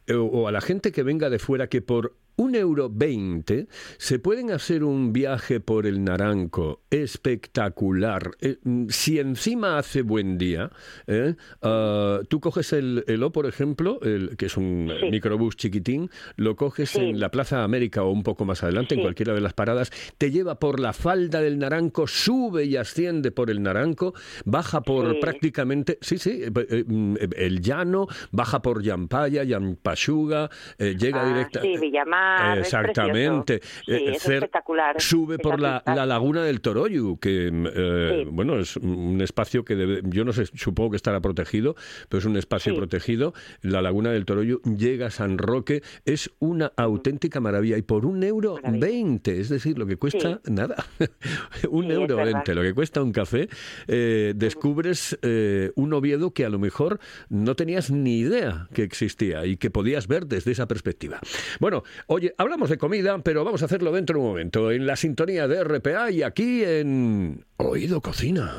eh, 0.08 0.14
o 0.14 0.48
a 0.48 0.52
la 0.52 0.62
gente 0.62 0.92
que 0.92 1.04
venga 1.04 1.30
de 1.30 1.40
fuera 1.40 1.68
que 1.68 1.82
por 1.82 2.14
un 2.38 2.56
euro 2.56 2.90
veinte 2.90 3.68
se 3.98 4.20
pueden 4.20 4.52
hacer 4.52 4.84
un 4.84 5.14
viaje 5.14 5.60
por 5.60 5.86
el 5.86 6.04
Naranco 6.04 6.82
espectacular. 6.90 8.32
Eh, 8.42 8.58
mm, 8.64 8.88
si 8.90 9.20
encima 9.20 9.78
hace 9.78 10.02
buen 10.02 10.38
día, 10.38 10.70
¿eh? 11.08 11.36
Ah, 11.62 12.20
tú 12.28 12.40
coges 12.40 12.74
el, 12.74 13.04
el 13.08 13.24
O, 13.24 13.32
por 13.32 13.46
ejemplo, 13.46 14.00
el, 14.02 14.36
que 14.38 14.48
es 14.48 14.58
un 14.58 14.92
Sí. 15.00 15.10
microbús 15.10 15.56
chiquitín, 15.58 16.10
lo 16.36 16.56
coges 16.56 16.90
Sí. 16.92 17.00
en 17.02 17.20
la 17.20 17.30
Plaza 17.30 17.64
América 17.64 18.04
o 18.04 18.12
un 18.12 18.24
poco 18.24 18.46
más 18.46 18.64
adelante, 18.64 18.96
en 18.96 19.02
cualquiera 19.02 19.34
de 19.34 19.42
las 19.42 19.54
paradas, 19.54 19.92
te 20.18 20.32
lleva 20.32 20.60
por 20.60 20.80
la 20.80 20.94
falda 20.94 21.42
del 21.42 21.58
Naranco, 21.60 22.08
sube 22.08 22.66
y 22.66 22.76
asciende 22.78 23.32
por 23.32 23.50
el 23.50 23.62
Naranco, 23.62 24.14
baja 24.46 24.82
por 24.82 25.20
prácticamente, 25.20 25.98
sí, 26.02 26.18
sí, 26.18 26.42
eh, 26.44 26.52
eh, 26.70 26.84
mm, 26.88 27.16
el 27.38 27.62
llano, 27.62 28.08
baja 28.32 28.62
por 28.62 28.82
Yampaya, 28.82 29.44
Yampashuga, 29.44 30.50
eh, 30.78 30.96
llega 30.98 31.22
Ah, 31.24 31.28
directa. 31.28 31.62
sí, 31.62 31.78
Villamar, 31.80 32.25
Exactamente. 32.58 33.62
Sí, 33.86 33.92
Eh, 33.94 34.12
es 34.16 34.26
cer- 34.28 34.34
espectacular. 34.36 35.02
Sube 35.02 35.38
por 35.40 35.60
la, 35.60 35.82
la 35.86 36.06
laguna 36.06 36.44
del 36.44 36.62
Toroyu, 36.62 37.18
que 37.20 37.52
mm, 37.52 37.68
eh, 37.74 38.22
Sí. 38.24 38.30
bueno, 38.32 38.60
es 38.60 38.78
un 38.78 39.20
espacio 39.22 39.64
que 39.66 39.76
debe- 39.76 40.02
yo 40.06 40.24
no 40.26 40.34
sé, 40.34 40.46
supongo 40.54 40.92
que 40.92 40.98
estará 40.98 41.20
protegido, 41.22 41.76
pero 42.10 42.20
es 42.20 42.26
un 42.26 42.38
espacio 42.38 42.74
Sí. 42.74 42.78
protegido. 42.78 43.34
La 43.62 43.82
laguna 43.82 44.12
del 44.12 44.26
Toroyu 44.26 44.62
llega 44.64 45.08
a 45.08 45.12
San 45.12 45.38
Roque, 45.38 45.82
es 46.06 46.32
una 46.40 46.72
auténtica 46.78 47.40
maravilla 47.40 47.78
y 47.78 47.82
por 47.82 48.06
un 48.06 48.24
euro 48.24 48.58
veinte, 48.64 49.40
es 49.40 49.50
decir, 49.50 49.78
lo 49.78 49.86
que 49.86 49.98
cuesta 49.98 50.42
nada, 50.46 50.76
un 51.70 51.92
euro 51.92 52.18
veinte, 52.18 52.54
lo 52.56 52.62
que 52.62 52.74
cuesta 52.74 53.02
un 53.02 53.12
café, 53.12 53.48
eh, 53.88 54.34
descubres 54.36 55.18
eh, 55.22 55.72
un 55.76 55.94
Oviedo 55.94 56.32
que 56.32 56.46
a 56.46 56.50
lo 56.50 56.60
mejor 56.60 57.00
no 57.30 57.56
tenías 57.56 57.90
ni 57.92 58.20
idea 58.20 58.68
que 58.74 58.84
existía 58.84 59.46
y 59.46 59.58
que 59.58 59.70
podías 59.70 60.08
ver 60.08 60.26
desde 60.28 60.52
esa 60.52 60.68
perspectiva. 60.68 61.20
Bueno, 61.60 61.84
oye, 62.16 62.34
hablamos 62.38 62.70
de 62.70 62.78
comida, 62.78 63.18
pero 63.20 63.44
vamos 63.44 63.62
a 63.62 63.66
hacerlo 63.66 63.92
dentro 63.92 64.16
de 64.16 64.22
un 64.22 64.30
momento, 64.30 64.72
en 64.72 64.88
la 64.88 64.96
sintonía 64.96 65.48
de 65.48 65.64
RPA 65.64 66.12
y 66.12 66.24
aquí 66.24 66.64
en 66.64 67.46
Oído 67.58 68.02
Cocina. 68.02 68.54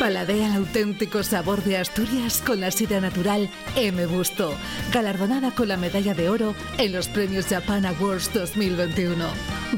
Paladea 0.00 0.48
el 0.48 0.54
auténtico 0.54 1.22
sabor 1.22 1.62
de 1.62 1.76
Asturias 1.76 2.42
con 2.44 2.60
la 2.60 2.72
sidra 2.72 3.00
natural 3.00 3.48
M. 3.76 4.04
Busto, 4.06 4.52
galardonada 4.92 5.52
con 5.52 5.68
la 5.68 5.76
medalla 5.76 6.12
de 6.12 6.28
oro 6.28 6.56
en 6.78 6.92
los 6.92 7.06
premios 7.06 7.46
Japan 7.46 7.86
Awards 7.86 8.32
2021. 8.34 9.24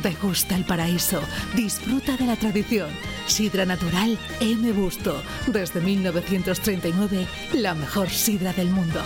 Degusta 0.03 0.57
el 0.57 0.65
paraíso, 0.65 1.21
disfruta 1.55 2.17
de 2.17 2.25
la 2.25 2.37
tradición. 2.37 2.89
Sidra 3.27 3.67
natural 3.67 4.19
M. 4.41 4.73
Busto, 4.73 5.23
desde 5.47 5.83
1939, 5.83 7.27
la 7.53 7.75
mejor 7.75 8.09
sidra 8.09 8.55
del 8.55 8.71
mundo. 8.71 9.03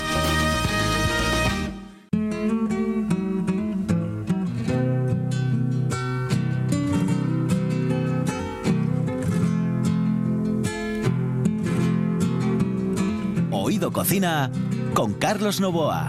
Cocina 13.98 14.48
con 14.94 15.14
Carlos 15.14 15.60
Novoa. 15.60 16.06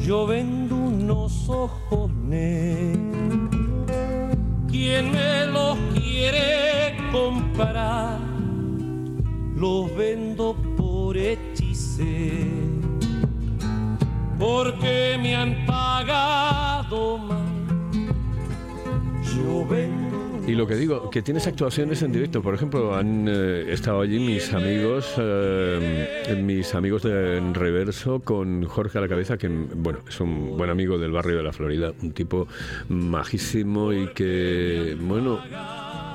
Yo 0.00 0.28
vendo 0.28 0.76
unos 0.76 1.48
ojones. 1.48 2.96
¿Quién 4.68 5.10
me 5.10 5.46
los 5.46 5.76
quiere 5.92 6.98
comprar? 7.10 8.20
Los 9.56 9.92
vendo 9.96 10.54
por 10.76 11.16
hechicé. 11.16 12.46
Porque 14.38 15.18
me 15.20 15.34
han 15.34 15.66
pagado 15.66 17.18
mal. 17.18 17.49
Y 20.46 20.54
lo 20.54 20.66
que 20.66 20.74
digo, 20.74 21.10
que 21.10 21.22
tienes 21.22 21.46
actuaciones 21.46 22.02
en 22.02 22.10
directo. 22.10 22.42
Por 22.42 22.54
ejemplo, 22.54 22.96
han 22.96 23.28
eh, 23.28 23.72
estado 23.72 24.00
allí 24.00 24.18
mis 24.18 24.52
amigos, 24.52 25.14
eh, 25.16 26.42
mis 26.42 26.74
amigos 26.74 27.02
de 27.04 27.36
en 27.36 27.54
Reverso 27.54 28.20
con 28.20 28.64
Jorge 28.64 28.98
a 28.98 29.02
la 29.02 29.08
cabeza, 29.08 29.38
que 29.38 29.48
bueno, 29.48 30.00
es 30.08 30.20
un 30.20 30.56
buen 30.56 30.70
amigo 30.70 30.98
del 30.98 31.12
barrio 31.12 31.36
de 31.36 31.42
la 31.44 31.52
Florida, 31.52 31.92
un 32.02 32.10
tipo 32.12 32.48
majísimo 32.88 33.92
y 33.92 34.08
que, 34.08 34.96
bueno, 35.00 35.38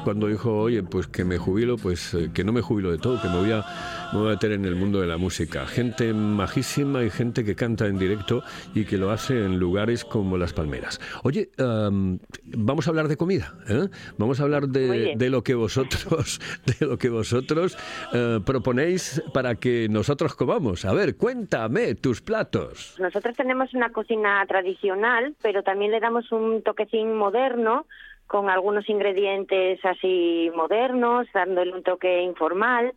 cuando 0.03 0.27
dijo, 0.27 0.55
oye, 0.55 0.83
pues 0.83 1.07
que 1.07 1.23
me 1.23 1.37
jubilo, 1.37 1.77
pues 1.77 2.13
eh, 2.13 2.29
que 2.33 2.43
no 2.43 2.51
me 2.51 2.61
jubilo 2.61 2.91
de 2.91 2.97
todo, 2.97 3.21
que 3.21 3.27
me 3.29 3.37
voy 3.37 3.51
a, 3.51 3.65
me 4.13 4.19
voy 4.19 4.27
a 4.27 4.31
meter 4.31 4.51
en 4.51 4.65
el 4.65 4.75
mundo 4.75 5.01
de 5.01 5.07
la 5.07 5.17
música. 5.17 5.65
Gente 5.65 6.13
majísima 6.13 7.03
y 7.03 7.09
gente 7.09 7.43
que 7.43 7.55
canta 7.55 7.87
en 7.87 7.97
directo 7.97 8.43
y 8.73 8.85
que 8.85 8.97
lo 8.97 9.11
hace 9.11 9.45
en 9.45 9.57
lugares 9.59 10.05
como 10.05 10.37
Las 10.37 10.53
Palmeras. 10.53 10.99
Oye, 11.23 11.49
am, 11.57 12.19
vamos 12.43 12.87
a 12.87 12.91
hablar 12.91 13.07
de 13.07 13.17
comida, 13.17 13.53
¿eh? 13.67 13.87
Vamos 14.17 14.39
a 14.39 14.43
hablar 14.43 14.67
de, 14.67 15.15
de 15.15 15.29
lo 15.29 15.43
que 15.43 15.55
vosotros, 15.55 16.39
de 16.79 16.85
lo 16.85 16.97
que 16.97 17.09
vosotros 17.09 17.77
eh, 18.13 18.39
proponéis 18.45 19.21
para 19.33 19.55
que 19.55 19.87
nosotros 19.89 20.35
comamos. 20.35 20.85
A 20.85 20.93
ver, 20.93 21.17
cuéntame 21.17 21.95
tus 21.95 22.21
platos. 22.21 22.95
Nosotros 22.99 23.35
tenemos 23.35 23.73
una 23.73 23.91
cocina 23.91 24.45
tradicional, 24.47 25.35
pero 25.41 25.63
también 25.63 25.91
le 25.91 25.99
damos 25.99 26.31
un 26.31 26.61
toquecín 26.61 27.15
moderno 27.15 27.85
con 28.27 28.49
algunos 28.49 28.89
ingredientes 28.89 29.79
así 29.85 30.49
modernos, 30.55 31.27
dándole 31.33 31.71
un 31.73 31.83
toque 31.83 32.21
informal. 32.23 32.93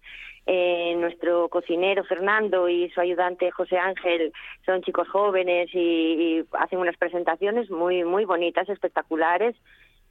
Eh, 0.50 0.94
nuestro 0.96 1.50
cocinero 1.50 2.04
Fernando 2.04 2.70
y 2.70 2.88
su 2.88 3.02
ayudante 3.02 3.50
José 3.50 3.76
Ángel 3.76 4.32
son 4.64 4.80
chicos 4.80 5.06
jóvenes 5.06 5.68
y, 5.74 6.42
hacen 6.52 6.78
unas 6.78 6.96
presentaciones 6.96 7.70
muy 7.70 8.02
muy 8.02 8.24
bonitas, 8.24 8.66
espectaculares, 8.70 9.54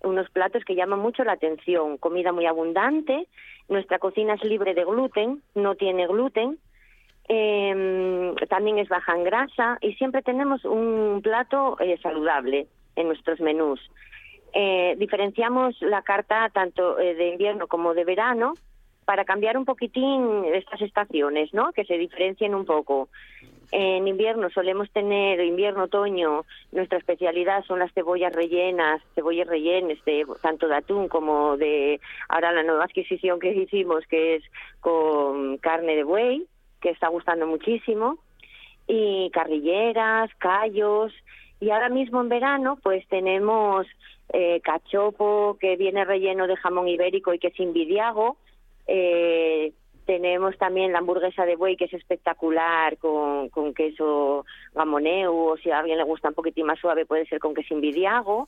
unos 0.03 0.29
platos 0.29 0.63
que 0.63 0.75
llaman 0.75 0.99
mucho 0.99 1.23
la 1.23 1.31
atención, 1.31 1.97
comida 1.97 2.33
muy 2.33 2.45
abundante. 2.45 3.27
Nuestra 3.67 3.97
cocina 3.97 4.35
es 4.35 4.43
libre 4.43 4.75
de 4.75 4.85
gluten, 4.85 5.41
no 5.55 5.73
tiene 5.73 6.05
gluten, 6.05 6.59
eh, 7.29 8.35
también 8.47 8.77
es 8.77 8.89
baja 8.89 9.15
en 9.15 9.23
grasa 9.23 9.79
y 9.81 9.93
siempre 9.93 10.21
tenemos 10.21 10.63
un 10.65 11.19
plato 11.23 11.77
eh, 11.79 11.97
saludable 12.03 12.67
en 12.95 13.07
nuestros 13.07 13.39
menús. 13.39 13.79
Eh, 14.53 14.93
diferenciamos 14.99 15.81
la 15.81 16.03
carta 16.03 16.51
tanto 16.53 16.93
de 16.97 17.29
invierno 17.29 17.65
como 17.65 17.95
de 17.95 18.05
verano 18.05 18.53
para 19.07 19.23
cambiar 19.23 19.57
un 19.57 19.63
poquitín 19.63 20.43
estas 20.53 20.81
estaciones, 20.81 21.53
¿no? 21.53 21.71
Que 21.71 21.85
se 21.85 21.97
diferencien 21.97 22.53
un 22.53 22.65
poco. 22.65 23.07
En 23.71 24.05
invierno 24.05 24.49
solemos 24.49 24.91
tener, 24.91 25.39
invierno, 25.39 25.85
otoño, 25.85 26.43
nuestra 26.73 26.97
especialidad 26.97 27.63
son 27.63 27.79
las 27.79 27.93
cebollas 27.93 28.33
rellenas, 28.33 29.01
cebollas 29.15 29.47
rellenas 29.47 29.97
de 30.03 30.25
tanto 30.41 30.67
de 30.67 30.75
atún 30.75 31.07
como 31.07 31.55
de 31.55 32.01
ahora 32.27 32.51
la 32.51 32.63
nueva 32.63 32.83
adquisición 32.83 33.39
que 33.39 33.53
hicimos 33.53 34.05
que 34.07 34.35
es 34.35 34.43
con 34.81 35.57
carne 35.59 35.95
de 35.95 36.03
buey, 36.03 36.45
que 36.81 36.89
está 36.89 37.07
gustando 37.07 37.47
muchísimo, 37.47 38.17
y 38.89 39.29
carrilleras, 39.29 40.29
callos, 40.37 41.13
y 41.61 41.69
ahora 41.69 41.87
mismo 41.87 42.19
en 42.19 42.27
verano 42.27 42.77
pues 42.83 43.07
tenemos 43.07 43.87
eh, 44.33 44.59
cachopo 44.65 45.55
que 45.61 45.77
viene 45.77 46.03
relleno 46.03 46.45
de 46.45 46.57
jamón 46.57 46.89
ibérico 46.89 47.33
y 47.33 47.39
que 47.39 47.47
es 47.47 47.59
invidiago, 47.61 48.35
eh, 48.87 49.73
tenemos 50.05 50.57
también 50.57 50.93
la 50.93 50.99
hamburguesa 50.99 51.45
de 51.45 51.57
buey 51.57 51.75
que 51.75 51.85
es 51.85 51.93
espectacular 51.93 52.97
con, 52.97 53.49
con 53.49 53.73
queso 53.73 54.45
gamoneu 54.73 55.35
o 55.35 55.57
si 55.57 55.69
a 55.69 55.79
alguien 55.79 55.97
le 55.97 56.05
gusta 56.05 56.29
un 56.29 56.33
poquitín 56.33 56.65
más 56.65 56.79
suave 56.79 57.05
puede 57.05 57.25
ser 57.25 57.39
con 57.39 57.53
queso 57.53 57.73
invidiago. 57.73 58.47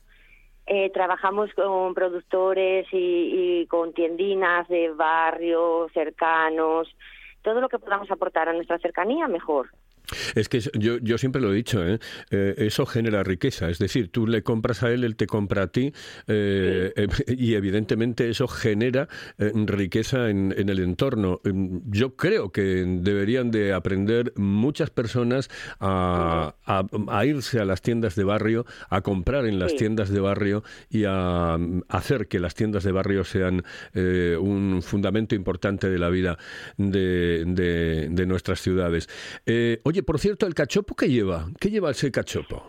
Eh, 0.66 0.90
trabajamos 0.90 1.52
con 1.54 1.94
productores 1.94 2.86
y, 2.92 3.60
y 3.62 3.66
con 3.66 3.92
tiendinas 3.92 4.68
de 4.68 4.90
barrio 4.90 5.88
cercanos. 5.92 6.88
todo 7.42 7.60
lo 7.60 7.68
que 7.68 7.78
podamos 7.78 8.10
aportar 8.10 8.48
a 8.48 8.52
nuestra 8.52 8.78
cercanía, 8.78 9.26
mejor. 9.28 9.70
Es 10.34 10.48
que 10.48 10.60
yo, 10.78 10.98
yo 10.98 11.18
siempre 11.18 11.40
lo 11.40 11.52
he 11.52 11.56
dicho, 11.56 11.86
¿eh? 11.86 11.98
Eh, 12.30 12.54
eso 12.58 12.86
genera 12.86 13.22
riqueza. 13.22 13.70
Es 13.70 13.78
decir, 13.78 14.10
tú 14.10 14.26
le 14.26 14.42
compras 14.42 14.82
a 14.82 14.90
él, 14.92 15.04
él 15.04 15.16
te 15.16 15.26
compra 15.26 15.62
a 15.64 15.66
ti, 15.68 15.92
eh, 16.26 16.92
eh, 16.96 17.08
y 17.36 17.54
evidentemente 17.54 18.28
eso 18.28 18.48
genera 18.48 19.08
riqueza 19.38 20.30
en, 20.30 20.54
en 20.56 20.68
el 20.68 20.80
entorno. 20.80 21.40
Em, 21.44 21.80
Yo 21.90 22.16
creo 22.16 22.50
que 22.52 22.84
deberían 22.86 23.50
de 23.50 23.72
aprender 23.72 24.32
muchas 24.36 24.90
personas 24.90 25.48
a, 25.80 26.54
a- 26.66 26.86
a 27.08 27.26
irse 27.26 27.60
a 27.60 27.64
las 27.64 27.82
tiendas 27.82 28.14
de 28.16 28.24
barrio, 28.24 28.66
a 28.88 29.00
comprar 29.02 29.46
en 29.46 29.58
las 29.58 29.70
Sí. 29.72 29.78
tiendas 29.78 30.10
de 30.10 30.20
barrio 30.20 30.62
y 30.90 31.04
a 31.06 31.56
mm, 31.58 31.82
hacer 31.88 32.26
que 32.28 32.40
las 32.40 32.54
tiendas 32.54 32.84
de 32.84 32.92
barrio 32.92 33.24
sean 33.24 33.62
eh, 33.94 34.36
un 34.40 34.82
fundamento 34.82 35.34
importante 35.34 35.88
de 35.88 35.98
la 35.98 36.08
vida 36.10 36.38
de, 36.76 37.44
de- 37.46 38.08
de 38.10 38.26
nuestras 38.26 38.60
ciudades. 38.60 39.08
Eh, 39.46 39.80
oye, 40.00 40.06
por 40.06 40.18
cierto, 40.18 40.46
el 40.46 40.54
cachopo 40.54 40.94
que 40.94 41.08
lleva, 41.08 41.46
¿qué 41.60 41.68
lleva 41.70 41.90
ese 41.90 42.10
cachopo? 42.10 42.62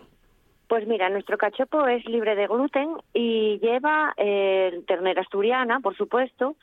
Pues 0.67 0.85
mira, 0.88 1.09
nuestro 1.09 1.38
cachopo 1.38 1.88
es 1.88 2.05
libre 2.05 2.35
de 2.35 2.47
gluten 2.47 2.89
y 3.13 3.59
lleva 3.59 4.13
eh, 4.17 4.81
ternera 4.88 5.21
asturiana, 5.21 5.79
por 5.79 5.95
supuesto, 5.95 6.55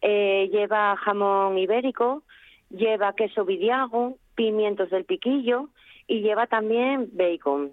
eh, 0.00 0.48
lleva 0.52 0.96
jamón 0.96 1.58
ibérico, 1.58 2.22
lleva 2.70 3.14
queso 3.14 3.44
vidiago, 3.44 4.16
pimientos 4.34 4.90
del 4.90 5.04
piquillo 5.04 5.68
y 6.06 6.20
lleva 6.22 6.46
también 6.46 7.08
bacon. 7.12 7.72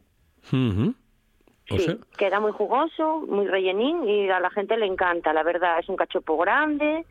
O 0.51 1.77
Sí, 1.77 1.79
sea, 1.79 1.97
queda 2.17 2.39
muy 2.39 2.51
jugoso, 2.51 3.25
muy 3.27 3.45
rellenín 3.47 4.07
y 4.09 4.27
a 4.29 4.39
la 4.39 4.49
gente 4.49 4.75
le 4.77 4.87
encanta, 4.87 5.33
la 5.33 5.43
verdad. 5.43 5.77
Es 5.79 5.87
un 5.87 5.97
cachopo 5.97 6.35
grande 6.37 7.05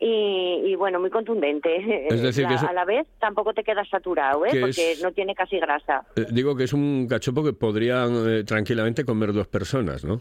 y, 0.00 0.62
y, 0.64 0.74
bueno, 0.76 0.98
muy 0.98 1.10
contundente. 1.10 1.76
Es 2.08 2.22
decir, 2.22 2.46
que 2.46 2.54
A 2.54 2.72
la 2.72 2.84
vez 2.84 3.06
tampoco 3.20 3.52
te 3.54 3.62
quedas 3.62 3.88
saturado, 3.88 4.44
¿eh? 4.46 4.50
Que 4.52 4.60
porque 4.60 4.92
es- 4.92 5.02
no 5.02 5.12
tiene 5.12 5.34
casi 5.34 5.58
grasa. 5.58 6.04
eh, 6.16 6.26
digo 6.32 6.56
que 6.56 6.64
es 6.64 6.72
un 6.72 7.06
cachopo 7.08 7.44
que 7.44 7.52
podrían 7.52 8.10
eh, 8.28 8.44
tranquilamente 8.44 9.04
comer 9.04 9.32
dos 9.32 9.46
personas, 9.46 10.04
¿no? 10.04 10.20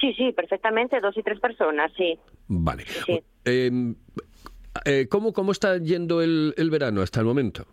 Sí, 0.00 0.14
sí, 0.14 0.32
perfectamente, 0.32 1.00
dos 1.00 1.16
y 1.16 1.22
tres 1.22 1.40
personas, 1.40 1.90
sí. 1.96 2.18
Vale. 2.48 2.84
Sí. 3.06 3.20
Eh, 3.44 5.06
¿cómo, 5.10 5.32
¿Cómo 5.32 5.52
está 5.52 5.78
yendo 5.78 6.22
el, 6.22 6.54
el 6.56 6.70
verano 6.70 7.02
hasta 7.02 7.20
el 7.20 7.26
momento? 7.26 7.66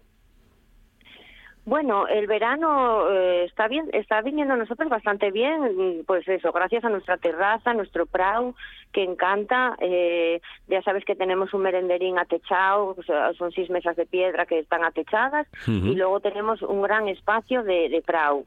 Bueno, 1.68 2.08
el 2.08 2.28
verano 2.28 3.10
eh, 3.12 3.44
está 3.44 3.68
bien, 3.68 3.90
está 3.92 4.22
viniendo 4.22 4.54
a 4.54 4.58
nosotros 4.58 4.88
bastante 4.88 5.32
bien, 5.32 6.06
pues 6.08 6.26
eso, 6.26 6.54
gracias 6.54 6.86
a 6.86 6.90
nuestra 6.90 7.18
terraza, 7.18 7.74
nuestro 7.74 8.06
prau, 8.06 8.56
que 8.94 9.04
encanta. 9.04 9.76
eh, 9.82 10.40
ya 10.70 10.82
sabes 10.84 11.04
que 11.04 11.14
tenemos 11.18 11.54
un 11.54 11.64
merenderín 11.64 12.20
atechado, 12.20 12.96
o 12.98 13.04
sea, 13.04 13.34
son 13.34 13.52
seis 13.52 13.70
mesas 13.70 13.98
de 13.98 14.06
piedra 14.06 14.46
que 14.46 14.60
están 14.60 14.86
atechadas, 14.86 15.46
y 15.68 15.94
luego 15.94 16.22
tenemos 16.22 16.62
un 16.62 16.82
gran 16.82 17.10
espacio 17.10 17.64
de, 17.64 17.90
de 17.90 18.02
prau 18.02 18.46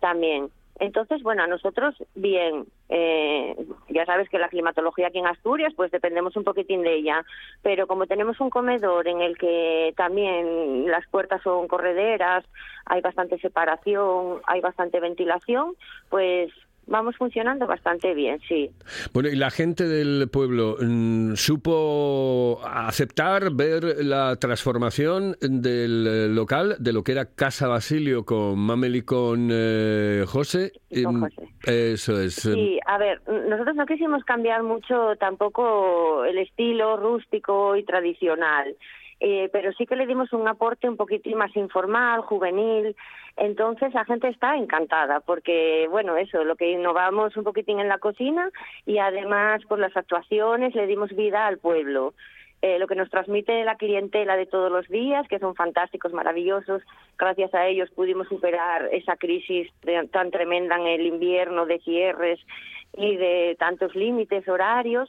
también. 0.00 0.50
Entonces, 0.78 1.22
bueno, 1.22 1.44
a 1.44 1.46
nosotros 1.46 1.94
bien. 2.14 2.66
Eh, 2.88 3.54
ya 3.88 4.06
sabes 4.06 4.28
que 4.28 4.38
la 4.38 4.48
climatología 4.48 5.08
aquí 5.08 5.18
en 5.18 5.26
Asturias, 5.26 5.72
pues 5.76 5.90
dependemos 5.90 6.36
un 6.36 6.44
poquitín 6.44 6.82
de 6.82 6.94
ella. 6.94 7.24
Pero 7.62 7.86
como 7.86 8.06
tenemos 8.06 8.40
un 8.40 8.50
comedor 8.50 9.08
en 9.08 9.20
el 9.20 9.36
que 9.36 9.92
también 9.96 10.90
las 10.90 11.06
puertas 11.08 11.42
son 11.42 11.68
correderas, 11.68 12.44
hay 12.86 13.00
bastante 13.00 13.38
separación, 13.38 14.40
hay 14.46 14.60
bastante 14.60 15.00
ventilación, 15.00 15.74
pues 16.08 16.50
vamos 16.88 17.16
funcionando 17.16 17.66
bastante 17.66 18.14
bien, 18.14 18.40
sí. 18.48 18.70
Bueno, 19.12 19.28
y 19.28 19.36
la 19.36 19.50
gente 19.50 19.84
del 19.84 20.28
pueblo 20.30 20.76
mm, 20.80 21.34
supo 21.34 22.60
aceptar, 22.64 23.50
ver 23.52 24.04
la 24.04 24.36
transformación 24.36 25.36
del 25.40 26.06
eh, 26.06 26.28
local, 26.28 26.76
de 26.78 26.92
lo 26.92 27.02
que 27.02 27.12
era 27.12 27.26
Casa 27.26 27.68
Basilio 27.68 28.24
con 28.24 28.58
Mamel 28.58 28.96
y 28.96 29.02
con 29.02 29.48
eh, 29.52 30.24
José. 30.26 30.72
con 31.04 31.14
Em, 31.16 31.20
José. 31.20 31.48
Eso 31.92 32.20
es. 32.20 32.44
em, 32.46 32.54
Sí, 32.54 32.78
a 32.86 32.98
ver, 32.98 33.20
nosotros 33.48 33.76
no 33.76 33.86
quisimos 33.86 34.24
cambiar 34.24 34.62
mucho 34.62 35.16
tampoco 35.20 36.24
el 36.24 36.38
estilo 36.38 36.96
rústico 36.96 37.76
y 37.76 37.84
tradicional, 37.84 38.74
eh, 39.20 39.48
pero 39.52 39.72
sí 39.72 39.86
que 39.86 39.96
le 39.96 40.06
dimos 40.06 40.32
un 40.32 40.46
aporte 40.46 40.88
un 40.88 40.96
poquitín 40.96 41.36
más 41.38 41.54
informal, 41.56 42.20
juvenil. 42.22 42.94
Entonces 43.36 43.94
la 43.94 44.04
gente 44.04 44.28
está 44.28 44.56
encantada 44.56 45.20
porque, 45.20 45.86
bueno, 45.90 46.16
eso, 46.16 46.44
lo 46.44 46.56
que 46.56 46.70
innovamos 46.70 47.36
un 47.36 47.44
poquitín 47.44 47.80
en 47.80 47.88
la 47.88 47.98
cocina 47.98 48.50
y 48.86 48.98
además 48.98 49.62
por 49.66 49.78
las 49.78 49.96
actuaciones 49.96 50.74
le 50.74 50.86
dimos 50.86 51.10
vida 51.14 51.46
al 51.46 51.58
pueblo. 51.58 52.14
Eh, 52.60 52.80
lo 52.80 52.88
que 52.88 52.96
nos 52.96 53.08
transmite 53.08 53.62
la 53.64 53.76
clientela 53.76 54.36
de 54.36 54.46
todos 54.46 54.72
los 54.72 54.88
días, 54.88 55.28
que 55.28 55.38
son 55.38 55.54
fantásticos, 55.54 56.12
maravillosos. 56.12 56.82
Gracias 57.16 57.54
a 57.54 57.68
ellos 57.68 57.88
pudimos 57.90 58.26
superar 58.26 58.88
esa 58.90 59.16
crisis 59.16 59.70
de- 59.82 60.08
tan 60.08 60.32
tremenda 60.32 60.74
en 60.76 60.88
el 60.88 61.06
invierno 61.06 61.66
de 61.66 61.78
cierres 61.78 62.40
y 62.96 63.14
de 63.16 63.54
tantos 63.60 63.94
límites 63.94 64.48
horarios. 64.48 65.08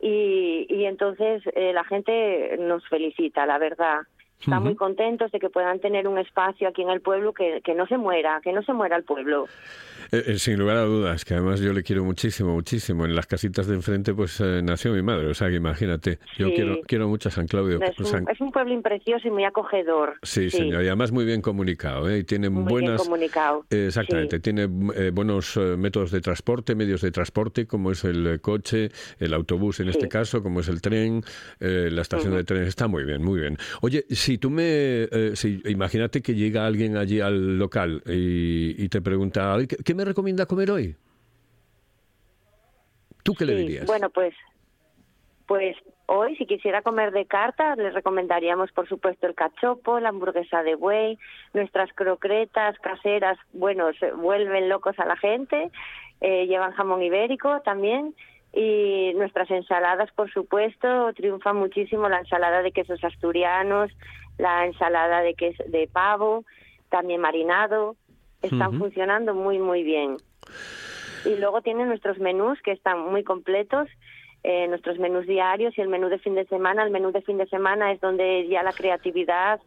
Y, 0.00 0.66
y 0.68 0.84
entonces 0.84 1.42
eh, 1.54 1.72
la 1.72 1.84
gente 1.84 2.56
nos 2.58 2.86
felicita, 2.88 3.46
la 3.46 3.58
verdad. 3.58 4.00
Están 4.40 4.62
muy 4.62 4.76
contentos 4.76 5.32
de 5.32 5.40
que 5.40 5.48
puedan 5.50 5.80
tener 5.80 6.06
un 6.06 6.18
espacio 6.18 6.68
aquí 6.68 6.82
en 6.82 6.90
el 6.90 7.00
pueblo 7.00 7.32
que, 7.32 7.60
que 7.64 7.74
no 7.74 7.86
se 7.86 7.96
muera, 7.98 8.40
que 8.44 8.52
no 8.52 8.62
se 8.62 8.72
muera 8.72 8.96
el 8.96 9.02
pueblo. 9.02 9.46
Eh, 10.12 10.22
eh, 10.26 10.38
sin 10.38 10.56
lugar 10.58 10.76
a 10.76 10.82
dudas, 10.82 11.24
que 11.24 11.34
además 11.34 11.58
yo 11.60 11.72
le 11.72 11.82
quiero 11.82 12.04
muchísimo, 12.04 12.52
muchísimo. 12.54 13.06
En 13.06 13.16
las 13.16 13.26
casitas 13.26 13.66
de 13.66 13.74
enfrente, 13.74 14.14
pues 14.14 14.40
eh, 14.40 14.60
nació 14.62 14.92
mi 14.92 15.02
madre, 15.02 15.26
o 15.26 15.34
sea 15.34 15.48
que 15.48 15.56
imagínate. 15.56 16.20
Yo 16.38 16.46
Sí. 16.48 16.52
quiero, 16.54 16.80
quiero 16.86 17.08
mucho 17.08 17.28
a 17.28 17.32
San 17.32 17.48
Claudio. 17.48 17.80
Es 17.82 18.08
San- 18.08 18.22
un, 18.24 18.30
es 18.30 18.40
un 18.40 18.52
pueblo 18.52 18.80
precioso 18.82 19.26
y 19.26 19.30
muy 19.32 19.44
acogedor. 19.44 20.14
Sí, 20.22 20.48
señor, 20.50 20.84
y 20.84 20.86
además 20.86 21.10
muy 21.10 21.24
bien 21.24 21.40
comunicado, 21.42 22.08
¿eh? 22.08 22.18
y 22.18 22.24
tiene 22.24 22.48
Muy 22.50 22.70
buenas... 22.70 23.00
bien 23.00 23.04
comunicado. 23.10 23.64
Exactamente, 23.70 24.36
Sí. 24.36 24.42
tiene 24.42 24.62
eh, 24.94 25.10
buenos 25.12 25.56
métodos 25.56 26.12
de 26.12 26.20
transporte, 26.20 26.74
medios 26.76 27.00
de 27.00 27.10
transporte, 27.10 27.66
como 27.66 27.90
es 27.90 28.04
el 28.04 28.40
coche, 28.40 28.90
el 29.18 29.34
autobús 29.34 29.80
en 29.80 29.86
Sí. 29.86 29.90
este 29.92 30.08
caso, 30.08 30.40
como 30.42 30.60
es 30.60 30.68
el 30.68 30.80
tren, 30.82 31.22
la 31.58 32.02
estación 32.02 32.34
de 32.36 32.44
trenes, 32.44 32.68
está 32.68 32.86
muy 32.86 33.04
bien, 33.04 33.24
muy 33.24 33.40
bien. 33.40 33.56
Oye, 33.80 34.04
si 34.26 34.38
tú 34.38 34.50
me... 34.50 34.64
eh, 34.64 35.36
si, 35.36 35.62
imagínate 35.66 36.20
que 36.20 36.34
llega 36.34 36.66
alguien 36.66 36.96
allí 36.96 37.20
al 37.20 37.58
local 37.58 38.02
y, 38.06 38.74
y 38.84 38.88
te 38.88 39.00
pregunta, 39.00 39.54
"Ay, 39.54 39.68
¿qué, 39.68 39.76
qué 39.76 39.94
me 39.94 40.04
recomienda 40.04 40.46
comer 40.46 40.72
hoy? 40.72 40.96
¿Tú 43.22 43.34
qué 43.34 43.44
le 43.44 43.54
dirías? 43.54 43.86
Bueno, 43.86 44.10
pues, 44.10 44.34
pues 45.46 45.76
hoy, 46.06 46.34
si 46.36 46.44
quisiera 46.46 46.82
comer 46.82 47.12
de 47.12 47.26
carta, 47.26 47.76
les 47.76 47.94
recomendaríamos, 47.94 48.72
por 48.72 48.88
supuesto, 48.88 49.28
el 49.28 49.34
cachopo, 49.36 50.00
la 50.00 50.08
hamburguesa 50.08 50.64
de 50.64 50.74
buey, 50.74 51.18
nuestras 51.54 51.92
croquetas 51.92 52.76
caseras, 52.80 53.38
bueno, 53.52 53.92
se 54.00 54.10
vuelven 54.10 54.68
locos 54.68 54.98
a 54.98 55.06
la 55.06 55.16
gente, 55.16 55.70
eh, 56.20 56.46
llevan 56.48 56.72
jamón 56.72 57.02
ibérico 57.02 57.60
también. 57.64 58.12
Y 58.52 59.12
nuestras 59.16 59.50
ensaladas, 59.50 60.10
por 60.12 60.32
supuesto, 60.32 61.12
triunfa 61.14 61.52
muchísimo 61.52 62.08
la 62.08 62.20
ensalada 62.20 62.62
de 62.62 62.72
quesos 62.72 63.02
asturianos, 63.04 63.90
la 64.38 64.66
ensalada 64.66 65.20
de, 65.20 65.34
ques 65.34 65.56
de 65.66 65.88
pavo, 65.92 66.44
también 66.88 67.20
marinado. 67.20 67.96
Están 68.42 68.78
funcionando 68.78 69.34
muy, 69.34 69.58
muy 69.58 69.82
bien. 69.82 70.16
Y 71.24 71.36
luego 71.36 71.60
tienen 71.60 71.88
nuestros 71.88 72.18
menús 72.18 72.60
que 72.62 72.72
están 72.72 73.00
muy 73.00 73.24
completos, 73.24 73.88
eh, 74.44 74.68
nuestros 74.68 74.98
menús 74.98 75.26
diarios 75.26 75.76
y 75.76 75.80
el 75.80 75.88
menú 75.88 76.08
de 76.08 76.18
fin 76.18 76.34
de 76.34 76.46
semana. 76.46 76.84
El 76.84 76.90
menú 76.90 77.10
de 77.10 77.22
fin 77.22 77.38
de 77.38 77.46
semana 77.46 77.90
es 77.92 78.00
donde 78.00 78.46
ya 78.48 78.62
la 78.62 78.72
creatividad, 78.72 79.60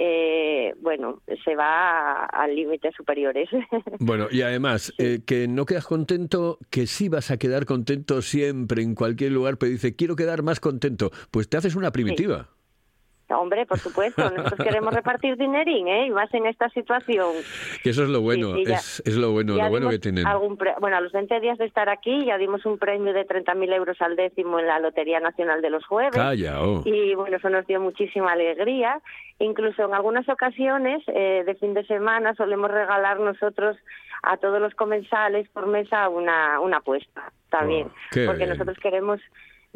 eh, 0.00 0.74
bueno, 0.80 1.22
se 1.44 1.56
va 1.56 2.24
a, 2.24 2.26
a 2.26 2.46
límites 2.46 2.94
superiores. 2.96 3.48
Bueno, 4.00 4.28
y 4.30 4.42
además, 4.42 4.94
eh, 4.98 5.20
que 5.26 5.48
no 5.48 5.66
quedas 5.66 5.86
contento, 5.86 6.58
que 6.70 6.86
sí 6.86 7.08
vas 7.08 7.30
a 7.30 7.36
quedar 7.36 7.66
contento 7.66 8.22
siempre, 8.22 8.82
en 8.82 8.94
cualquier 8.94 9.32
lugar, 9.32 9.58
pero 9.58 9.72
dice, 9.72 9.96
quiero 9.96 10.14
quedar 10.14 10.42
más 10.42 10.60
contento, 10.60 11.10
pues 11.30 11.48
te 11.48 11.56
haces 11.56 11.74
una 11.74 11.90
primitiva. 11.90 12.48
Hombre, 13.30 13.66
por 13.66 13.78
supuesto, 13.78 14.22
nosotros 14.30 14.60
queremos 14.66 14.92
repartir 14.94 15.36
dinerín, 15.36 15.86
¿eh? 15.88 16.06
Y 16.06 16.10
más 16.10 16.32
en 16.32 16.46
esta 16.46 16.68
situación. 16.70 17.32
Que 17.82 17.90
eso 17.90 18.02
es 18.02 18.08
lo 18.08 18.20
bueno, 18.20 18.54
Sí, 18.54 18.64
sí, 18.64 18.70
ya- 18.70 18.76
es, 18.76 19.02
es 19.06 19.16
lo 19.16 19.32
bueno, 19.32 19.54
lo 19.56 19.68
bueno 19.68 19.90
que 19.90 19.98
tienen. 19.98 20.26
algún 20.26 20.56
pre- 20.56 20.74
bueno, 20.80 20.96
a 20.96 21.00
los 21.00 21.12
20 21.12 21.38
días 21.40 21.58
de 21.58 21.66
estar 21.66 21.88
aquí 21.88 22.24
ya 22.24 22.38
dimos 22.38 22.64
un 22.66 22.78
premio 22.78 23.12
de 23.12 23.26
30.000 23.26 23.72
euros 23.74 24.00
al 24.00 24.16
décimo 24.16 24.58
en 24.58 24.66
la 24.66 24.78
Lotería 24.78 25.20
Nacional 25.20 25.60
de 25.62 25.70
los 25.70 25.84
Jueves. 25.86 26.12
Calla, 26.14 26.60
oh. 26.62 26.82
Y 26.84 27.14
bueno, 27.14 27.36
eso 27.36 27.50
nos 27.50 27.66
dio 27.66 27.80
muchísima 27.80 28.32
alegría. 28.32 29.00
Incluso 29.40 29.84
en 29.84 29.94
algunas 29.94 30.28
ocasiones 30.28 31.02
eh, 31.08 31.42
de 31.46 31.54
fin 31.56 31.74
de 31.74 31.86
semana 31.86 32.34
solemos 32.34 32.70
regalar 32.70 33.20
nosotros 33.20 33.76
a 34.22 34.36
todos 34.38 34.60
los 34.60 34.74
comensales 34.74 35.48
por 35.50 35.66
mesa 35.66 36.08
una, 36.08 36.58
una 36.60 36.78
apuesta 36.78 37.30
también. 37.50 37.86
Oh, 37.86 37.92
porque 38.26 38.36
bien. 38.44 38.48
nosotros 38.50 38.76
queremos 38.82 39.20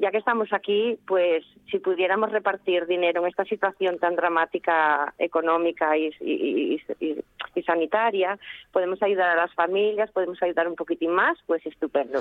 ya 0.02 0.10
que 0.10 0.18
estamos 0.18 0.52
aquí, 0.52 0.98
pues 1.06 1.44
si 1.70 1.78
pudiéramos 1.78 2.30
repartir 2.32 2.86
dinero 2.86 3.22
en 3.22 3.28
esta 3.28 3.44
situación 3.44 3.98
tan 3.98 4.16
dramática 4.16 5.14
económica 5.18 5.96
y, 5.96 6.10
y- 6.20 6.74
y- 6.74 6.82
y- 7.06 7.24
y 7.54 7.62
sanitaria, 7.62 8.38
podemos 8.72 9.00
ayudar 9.02 9.30
a 9.30 9.36
las 9.36 9.54
familias, 9.54 10.10
podemos 10.10 10.42
ayudar 10.42 10.66
un 10.68 10.74
poquitín 10.74 11.10
más, 11.12 11.38
pues 11.46 11.64
estupendo. 11.66 12.20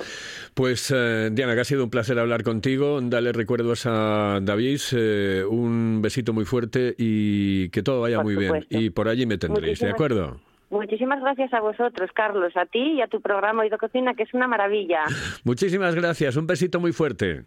Pues 0.54 0.92
eh, 0.94 1.30
Diana, 1.32 1.54
que 1.54 1.60
ha 1.62 1.64
sido 1.64 1.82
un 1.84 1.90
placer 1.90 2.18
hablar 2.18 2.42
contigo. 2.44 3.00
Dale 3.02 3.32
recuerdos 3.32 3.84
a 3.86 4.38
David, 4.42 4.80
eh, 4.96 5.44
un 5.48 6.00
besito 6.02 6.32
muy 6.32 6.44
fuerte 6.44 6.94
y 6.96 7.68
que 7.70 7.82
todo 7.82 8.02
vaya 8.02 8.16
Por 8.16 8.24
muy 8.26 8.36
bien. 8.36 8.66
Y 8.70 8.90
por 8.90 9.08
allí 9.08 9.26
me 9.26 9.38
tendréis, 9.38 9.80
¿de 9.80 9.90
acuerdo? 9.90 10.40
Muchísimas 10.70 11.20
gracias 11.20 11.52
a 11.52 11.60
vosotros, 11.60 12.10
Carlos, 12.14 12.56
a 12.56 12.64
ti 12.64 12.92
y 12.96 13.00
a 13.02 13.06
tu 13.06 13.20
programa 13.20 13.62
Oído 13.62 13.76
Cocina, 13.76 14.14
que 14.14 14.22
es 14.22 14.32
una 14.32 14.48
maravilla. 14.48 15.02
Muchísimas 15.44 15.94
gracias, 15.94 16.36
un 16.36 16.46
besito 16.46 16.80
muy 16.80 16.92
fuerte. 16.92 17.42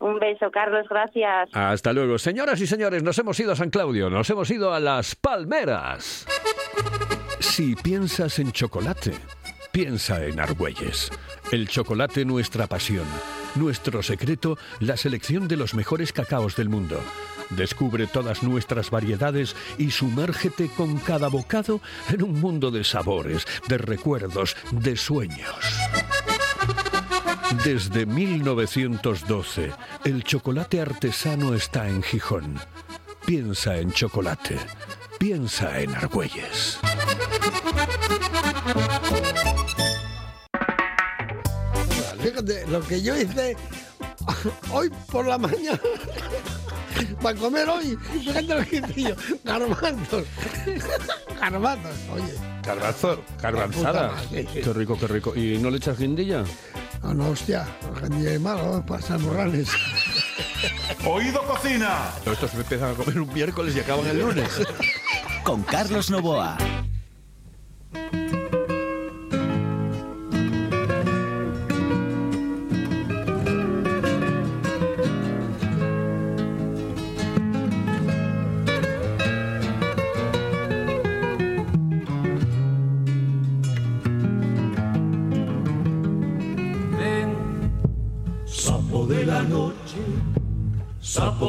Un 0.00 0.18
beso, 0.18 0.50
Carlos, 0.50 0.86
gracias. 0.88 1.50
Hasta 1.52 1.92
luego. 1.92 2.18
Señoras 2.18 2.60
y 2.60 2.66
señores, 2.66 3.02
nos 3.02 3.18
hemos 3.18 3.38
ido 3.40 3.52
a 3.52 3.56
San 3.56 3.70
Claudio, 3.70 4.10
nos 4.10 4.30
hemos 4.30 4.50
ido 4.50 4.72
a 4.72 4.80
Las 4.80 5.16
Palmeras. 5.16 6.26
Si 7.40 7.74
piensas 7.74 8.38
en 8.38 8.52
chocolate, 8.52 9.12
piensa 9.72 10.24
en 10.24 10.38
Argüelles. 10.38 11.10
El 11.50 11.68
chocolate 11.68 12.24
nuestra 12.24 12.66
pasión. 12.66 13.06
Nuestro 13.54 14.02
secreto, 14.02 14.56
la 14.80 14.96
selección 14.96 15.48
de 15.48 15.56
los 15.56 15.74
mejores 15.74 16.12
cacaos 16.12 16.54
del 16.54 16.68
mundo. 16.68 17.00
Descubre 17.50 18.06
todas 18.06 18.42
nuestras 18.42 18.90
variedades 18.90 19.56
y 19.78 19.90
sumérgete 19.90 20.68
con 20.68 20.98
cada 20.98 21.28
bocado 21.28 21.80
en 22.10 22.22
un 22.22 22.40
mundo 22.40 22.70
de 22.70 22.84
sabores, 22.84 23.46
de 23.68 23.78
recuerdos, 23.78 24.56
de 24.70 24.96
sueños. 24.96 25.56
Desde 27.64 28.04
1912, 28.04 29.72
el 30.04 30.22
chocolate 30.22 30.80
artesano 30.80 31.54
está 31.54 31.88
en 31.88 32.02
Gijón. 32.02 32.58
Piensa 33.24 33.78
en 33.78 33.90
chocolate. 33.92 34.58
Piensa 35.18 35.80
en 35.80 35.94
Argüelles. 35.94 36.78
Fíjate, 42.22 42.66
lo 42.68 42.80
que 42.82 43.02
yo 43.02 43.16
hice 43.16 43.56
hoy 44.70 44.90
por 45.10 45.26
la 45.26 45.38
mañana 45.38 45.80
para 47.22 47.38
comer 47.38 47.68
hoy, 47.68 47.96
fíjate 47.96 48.42
lo 48.42 48.64
que 48.64 48.76
hice 48.76 49.02
yo, 49.02 49.14
garbanzos, 49.44 50.24
garbanzos, 51.40 51.96
oye. 52.12 52.34
Garbanzo, 52.62 53.22
garbanzada. 53.40 54.14
Qué 54.30 54.72
rico, 54.74 54.98
qué 54.98 55.06
rico. 55.06 55.34
¿Y 55.34 55.56
no 55.58 55.70
le 55.70 55.78
echas 55.78 55.98
guindilla? 55.98 56.44
No, 57.02 57.14
no, 57.14 57.28
hostia, 57.30 57.66
es 58.26 58.40
malo, 58.40 58.84
pasar 58.86 59.18
morrales. 59.20 59.70
Oído 61.06 61.42
Cocina. 61.46 62.10
Estos 62.26 62.54
me 62.54 62.60
empiezan 62.60 62.92
a 62.92 62.94
comer 62.94 63.20
un 63.20 63.32
miércoles 63.32 63.74
y 63.76 63.80
acaban 63.80 64.06
el 64.06 64.18
lunes. 64.18 64.48
Con 65.44 65.62
Carlos 65.62 66.10
Novoa. 66.10 66.58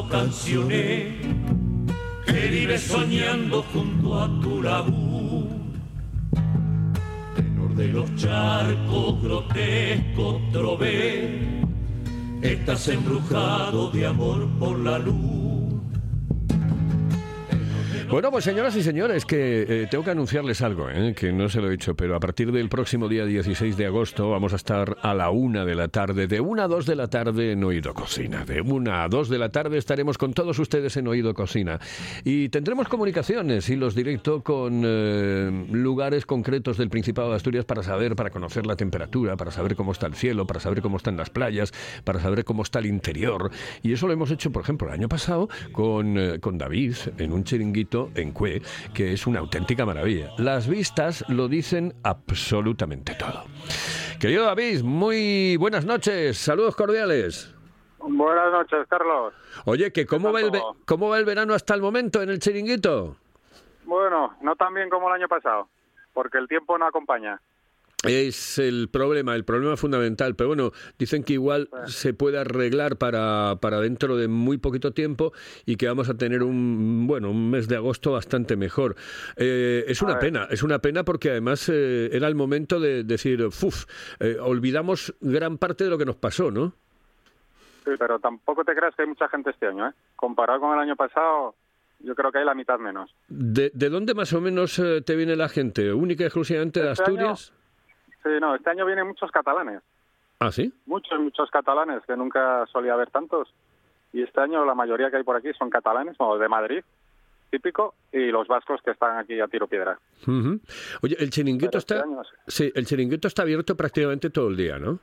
Cancioné, 0.10 1.20
que 2.26 2.48
vive 2.48 2.78
soñando 2.78 3.64
junto 3.74 4.20
a 4.20 4.28
tu 4.42 4.62
lagún. 4.62 5.74
Tenor 7.36 7.76
de 7.76 7.88
los 7.90 8.16
charcos, 8.16 9.22
grotesco 9.22 10.42
trové, 10.52 11.62
estás 12.42 12.88
embrujado 12.88 13.92
de 13.92 14.08
amor 14.08 14.48
por 14.60 14.80
la 14.80 15.00
luz. 15.00 15.39
Bueno, 18.10 18.32
pues 18.32 18.44
señoras 18.44 18.76
y 18.76 18.82
señores, 18.82 19.24
que 19.24 19.84
eh, 19.84 19.88
tengo 19.88 20.04
que 20.04 20.10
anunciarles 20.10 20.64
algo, 20.64 20.90
¿eh? 20.90 21.14
que 21.16 21.32
no 21.32 21.48
se 21.48 21.62
lo 21.62 21.68
he 21.68 21.72
dicho, 21.72 21.96
pero 21.96 22.16
a 22.16 22.20
partir 22.20 22.52
del 22.52 22.68
próximo 22.68 23.08
día 23.08 23.24
16 23.24 23.78
de 23.78 23.86
agosto 23.86 24.32
vamos 24.32 24.52
a 24.54 24.56
estar 24.56 24.98
a 25.04 25.14
la 25.14 25.30
una 25.30 25.64
de 25.64 25.76
la 25.76 25.90
tarde, 25.90 26.26
de 26.26 26.40
una 26.40 26.64
a 26.64 26.68
dos 26.68 26.88
de 26.88 26.96
la 26.96 27.08
tarde 27.08 27.52
en 27.52 27.64
Oído 27.64 27.94
Cocina. 27.94 28.46
De 28.46 28.62
una 28.62 29.04
a 29.04 29.10
dos 29.10 29.30
de 29.30 29.38
la 29.38 29.50
tarde 29.50 29.78
estaremos 29.78 30.18
con 30.18 30.34
todos 30.34 30.58
ustedes 30.58 30.98
en 30.98 31.08
Oído 31.08 31.36
Cocina. 31.36 31.80
Y 32.24 32.50
tendremos 32.50 32.88
comunicaciones 32.88 33.70
y 33.70 33.76
los 33.76 33.94
directo 33.94 34.42
con 34.42 34.82
eh, 34.84 35.68
lugares 35.72 36.26
concretos 36.26 36.80
del 36.80 36.90
Principado 36.90 37.30
de 37.30 37.36
Asturias 37.36 37.66
para 37.66 37.84
saber, 37.84 38.16
para 38.16 38.32
conocer 38.32 38.66
la 38.66 38.76
temperatura, 38.76 39.38
para 39.38 39.52
saber 39.52 39.76
cómo 39.76 39.92
está 39.92 40.08
el 40.08 40.16
cielo, 40.16 40.48
para 40.48 40.60
saber 40.60 40.82
cómo 40.82 40.98
están 40.98 41.16
las 41.16 41.30
playas, 41.30 41.72
para 42.04 42.20
saber 42.20 42.44
cómo 42.44 42.64
está 42.64 42.80
el 42.80 42.88
interior. 42.88 43.52
Y 43.84 43.94
eso 43.94 44.08
lo 44.08 44.14
hemos 44.14 44.32
hecho, 44.32 44.52
por 44.52 44.64
ejemplo, 44.64 44.88
el 44.88 44.96
año 44.96 45.10
pasado 45.10 45.48
con, 45.72 46.18
eh, 46.18 46.40
con 46.40 46.58
David 46.58 46.96
en 47.20 47.34
un 47.34 47.44
chiringuito 47.44 47.99
en 48.16 48.32
Cue, 48.32 48.62
que 48.94 49.12
es 49.14 49.28
una 49.28 49.40
auténtica 49.40 49.86
maravilla. 49.86 50.30
Las 50.38 50.68
vistas 50.68 51.24
lo 51.28 51.48
dicen 51.48 51.94
absolutamente 52.04 53.14
todo. 53.16 53.44
Querido 54.20 54.46
David, 54.46 54.82
muy 54.84 55.58
buenas 55.58 55.86
noches, 55.86 56.38
saludos 56.38 56.76
cordiales. 56.76 57.54
Buenas 58.00 58.52
noches, 58.52 58.88
Carlos. 58.90 59.34
Oye, 59.66 59.92
que 59.92 60.06
cómo 60.06 60.32
va, 60.32 60.40
el 60.42 60.52
ve- 60.52 60.62
¿cómo 60.86 61.10
va 61.10 61.20
el 61.20 61.26
verano 61.26 61.54
hasta 61.54 61.74
el 61.74 61.82
momento 61.82 62.22
en 62.22 62.30
el 62.30 62.40
chiringuito? 62.40 63.18
Bueno, 63.86 64.36
no 64.42 64.56
tan 64.56 64.74
bien 64.74 64.90
como 64.90 65.08
el 65.10 65.16
año 65.16 65.28
pasado, 65.28 65.68
porque 66.14 66.38
el 66.38 66.48
tiempo 66.48 66.78
no 66.78 66.86
acompaña. 66.86 67.42
Es 68.08 68.58
el 68.60 68.88
problema, 68.90 69.36
el 69.36 69.44
problema 69.44 69.76
fundamental. 69.76 70.34
Pero 70.36 70.48
bueno, 70.48 70.72
dicen 70.98 71.24
que 71.24 71.34
igual 71.34 71.70
se 71.86 72.14
puede 72.14 72.38
arreglar 72.38 72.96
para, 72.96 73.58
para 73.60 73.82
dentro 73.82 74.16
de 74.16 74.30
muy 74.30 74.58
poquito 74.58 74.92
tiempo 74.94 75.34
y 75.66 75.76
que 75.76 75.88
vamos 75.88 76.08
a 76.10 76.14
tener 76.16 76.44
un 76.44 77.08
bueno 77.08 77.30
un 77.32 77.50
mes 77.52 77.68
de 77.68 77.76
agosto 77.76 78.14
bastante 78.14 78.56
mejor. 78.56 78.96
Eh, 79.36 79.84
es 79.88 80.02
una 80.02 80.18
pena, 80.18 80.48
es 80.50 80.64
una 80.64 80.80
pena 80.80 81.04
porque 81.04 81.32
además 81.32 81.68
eh, 81.68 82.10
era 82.14 82.28
el 82.30 82.36
momento 82.36 82.80
de 82.80 83.04
decir, 83.04 83.46
¡fuf! 83.52 83.84
eh, 84.22 84.38
olvidamos 84.40 85.14
gran 85.20 85.58
parte 85.58 85.84
de 85.84 85.90
lo 85.90 85.98
que 85.98 86.06
nos 86.06 86.16
pasó, 86.16 86.52
¿no? 86.52 86.74
Sí, 87.84 87.92
pero 88.00 88.18
tampoco 88.20 88.64
te 88.64 88.76
creas 88.76 88.96
que 88.96 89.02
hay 89.02 89.08
mucha 89.10 89.28
gente 89.28 89.50
este 89.50 89.68
año, 89.68 89.90
¿eh? 89.90 89.94
Comparado 90.16 90.62
con 90.62 90.74
el 90.74 90.80
año 90.80 90.96
pasado, 90.96 91.54
yo 92.00 92.16
creo 92.16 92.32
que 92.32 92.38
hay 92.38 92.46
la 92.46 92.56
mitad 92.56 92.80
menos. 92.80 93.14
¿De, 93.28 93.72
de 93.74 93.90
dónde 93.90 94.14
más 94.14 94.32
o 94.32 94.40
menos 94.40 94.82
te 95.06 95.16
viene 95.18 95.36
la 95.36 95.50
gente? 95.50 95.92
¿Única 95.92 96.24
y 96.24 96.28
exclusivamente 96.28 96.82
de 96.82 96.92
Este 96.92 97.04
año- 97.04 97.32
Asturias? 97.32 97.54
Sí, 98.24 98.30
no, 98.42 98.56
este 98.56 98.70
año 98.70 98.86
vienen 98.86 99.08
muchos 99.08 99.32
catalanes, 99.32 99.82
Ah, 100.40 100.52
sí. 100.52 100.74
muchos, 100.86 101.20
muchos 101.20 101.50
catalanes, 101.52 102.02
que 102.06 102.16
nunca 102.16 102.66
solía 102.68 102.94
haber 102.94 103.10
tantos. 103.12 103.54
Y 104.14 104.24
este 104.24 104.42
año 104.42 104.66
la 104.66 104.74
mayoría 104.76 105.10
que 105.12 105.18
hay 105.18 105.24
por 105.24 105.36
aquí 105.36 105.50
son 105.58 105.70
catalanes, 105.70 106.16
o 106.20 106.38
de 106.38 106.48
Madrid, 106.50 106.84
típico, 107.52 107.94
y 108.12 108.28
los 108.32 108.48
vascos 108.48 108.82
que 108.84 108.92
están 108.92 109.18
aquí 109.18 109.40
a 109.40 109.48
tiro 109.48 109.68
piedra. 109.68 109.98
Ujú. 110.24 110.60
Oye, 111.02 111.16
el 111.20 111.30
chiringuito 111.30 111.78
este 111.78 111.96
está... 111.96 112.06
año 112.06 112.22
Sí, 112.48 112.72
el 112.74 112.86
chiringuito 112.86 113.28
está 113.28 113.42
abierto 113.44 113.76
prácticamente 113.76 114.30
todo 114.30 114.48
el 114.50 114.58
día, 114.58 114.78
¿no? 114.80 115.00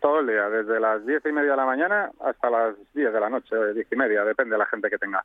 Todo 0.00 0.20
el 0.20 0.26
día, 0.28 0.48
desde 0.48 0.80
las 0.80 1.04
diez 1.04 1.22
y 1.26 1.32
media 1.32 1.50
de 1.50 1.56
la 1.58 1.66
mañana 1.66 2.10
hasta 2.20 2.48
las 2.48 2.74
diez 2.94 3.12
de 3.12 3.20
la 3.20 3.28
noche, 3.28 3.54
o 3.56 3.74
diez 3.74 3.86
y 3.90 3.96
media, 3.96 4.24
depende 4.24 4.52
de 4.52 4.58
la 4.58 4.66
gente 4.66 4.88
que 4.88 4.98
tenga. 4.98 5.22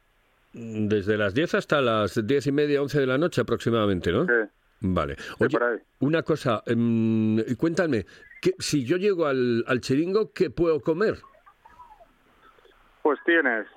Desde 0.57 1.17
las 1.17 1.33
10 1.33 1.55
hasta 1.55 1.81
las 1.81 2.25
diez 2.25 2.47
y 2.47 2.51
media, 2.53 2.81
11 2.81 3.01
de 3.01 3.07
la 3.07 3.17
noche 3.17 3.41
aproximadamente, 3.41 4.09
¿no? 4.13 4.25
Sí. 4.25 4.31
Vale. 4.93 5.15
Oye, 5.39 5.57
una 5.99 6.21
cosa, 6.21 6.61
em, 6.65 7.37
cuéntame, 7.57 8.05
si 8.59 8.85
yo 8.85 8.97
llego 8.97 9.25
al, 9.25 9.63
al 9.67 9.81
chiringo, 9.81 10.31
¿qué 10.33 10.49
puedo 10.49 10.79
comer? 10.79 11.15
Pues 13.01 13.19
tienes 13.25 13.67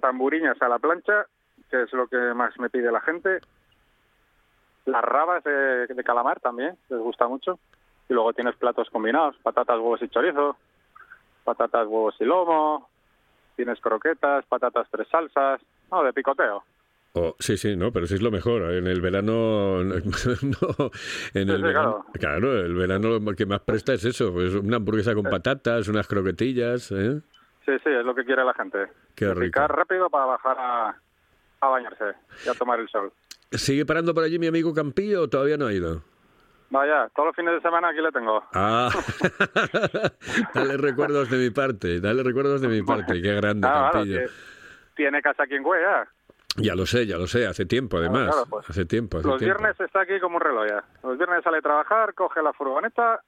tamburiñas 0.00 0.60
a 0.62 0.68
la 0.68 0.78
plancha, 0.78 1.26
que 1.70 1.82
es 1.82 1.92
lo 1.92 2.06
que 2.06 2.16
más 2.34 2.58
me 2.58 2.70
pide 2.70 2.90
la 2.90 3.00
gente. 3.00 3.40
Las 4.86 5.04
rabas 5.04 5.44
de, 5.44 5.86
de 5.86 6.04
calamar 6.04 6.40
también, 6.40 6.76
les 6.88 7.00
gusta 7.00 7.28
mucho. 7.28 7.58
Y 8.08 8.14
luego 8.14 8.32
tienes 8.32 8.56
platos 8.56 8.88
combinados, 8.90 9.36
patatas, 9.42 9.76
huevos 9.76 10.02
y 10.02 10.08
chorizo, 10.08 10.56
patatas, 11.44 11.86
huevos 11.86 12.16
y 12.18 12.24
lomo, 12.24 12.88
tienes 13.56 13.80
croquetas, 13.80 14.44
patatas 14.46 14.88
tres 14.90 15.06
salsas, 15.08 15.60
no, 15.90 16.02
de 16.02 16.12
picoteo. 16.12 16.64
Oh, 17.12 17.34
sí, 17.40 17.56
sí, 17.56 17.74
no, 17.76 17.92
pero 17.92 18.06
sí 18.06 18.14
es 18.14 18.22
lo 18.22 18.30
mejor. 18.30 18.62
En 18.72 18.86
el 18.86 19.00
verano, 19.00 19.82
no, 19.84 19.94
en 21.34 21.50
el 21.50 21.56
Sí, 21.56 21.62
verano, 21.62 22.06
claro, 22.12 22.56
el 22.60 22.74
verano 22.74 23.18
lo 23.18 23.34
que 23.34 23.46
más 23.46 23.60
presta 23.60 23.92
es 23.94 24.04
eso, 24.04 24.32
pues 24.32 24.54
una 24.54 24.76
hamburguesa 24.76 25.14
con 25.14 25.24
patatas, 25.24 25.88
unas 25.88 26.06
croquetillas, 26.06 26.92
¿eh? 26.92 27.20
Sí, 27.66 27.72
sí, 27.84 27.90
es 27.90 28.04
lo 28.04 28.14
que 28.14 28.24
quiere 28.24 28.44
la 28.44 28.54
gente. 28.54 28.86
Qué 29.16 29.34
rico. 29.34 29.60
Rápido 29.66 30.08
para 30.08 30.24
bajar 30.26 30.56
a, 30.58 30.96
a 31.60 31.68
bañarse 31.68 32.04
y 32.46 32.48
a 32.48 32.54
tomar 32.54 32.78
el 32.80 32.88
sol. 32.88 33.12
¿Sigue 33.52 33.84
parando 33.84 34.14
por 34.14 34.22
allí 34.22 34.38
mi 34.38 34.46
amigo 34.46 34.72
Campillo 34.72 35.22
o 35.22 35.28
todavía 35.28 35.56
no 35.56 35.66
ha 35.66 35.72
ido? 35.72 36.02
Vaya, 36.70 37.08
todos 37.16 37.26
los 37.26 37.36
fines 37.36 37.54
de 37.54 37.60
semana 37.60 37.88
aquí 37.88 38.00
le 38.00 38.12
tengo. 38.12 38.44
Ah, 38.54 38.88
dale 40.54 40.76
recuerdos 40.76 41.28
de 41.28 41.38
mi 41.38 41.50
parte, 41.50 42.00
dale 42.00 42.22
recuerdos 42.22 42.60
de 42.60 42.68
mi 42.68 42.82
parte, 42.86 43.20
qué 43.20 43.34
grande 43.34 43.66
Ah, 43.68 43.90
Campillo. 43.92 44.20
tiene 44.94 45.20
casa 45.20 45.42
aquí 45.42 45.54
en 45.56 45.64
Cuella. 45.64 46.08
Ya 46.56 46.74
lo 46.74 46.84
sé, 46.84 47.06
ya 47.06 47.16
lo 47.16 47.26
sé, 47.26 47.46
hace 47.46 47.64
tiempo 47.64 47.98
además, 47.98 48.26
claro, 48.28 48.44
pues, 48.50 48.68
hace 48.68 48.84
tiempo, 48.84 49.18
hace 49.18 49.28
Los 49.28 49.38
tiempo. 49.38 49.58
viernes 49.58 49.80
está 49.80 50.00
aquí 50.00 50.18
como 50.20 50.36
un 50.36 50.42
reloj 50.42 50.66
ya. 50.68 50.84
Los 51.02 51.16
viernes 51.16 51.42
sale 51.44 51.58
a 51.58 51.62
trabajar, 51.62 52.12
coge 52.14 52.42
la 52.42 52.52
furgoneta 52.52 53.20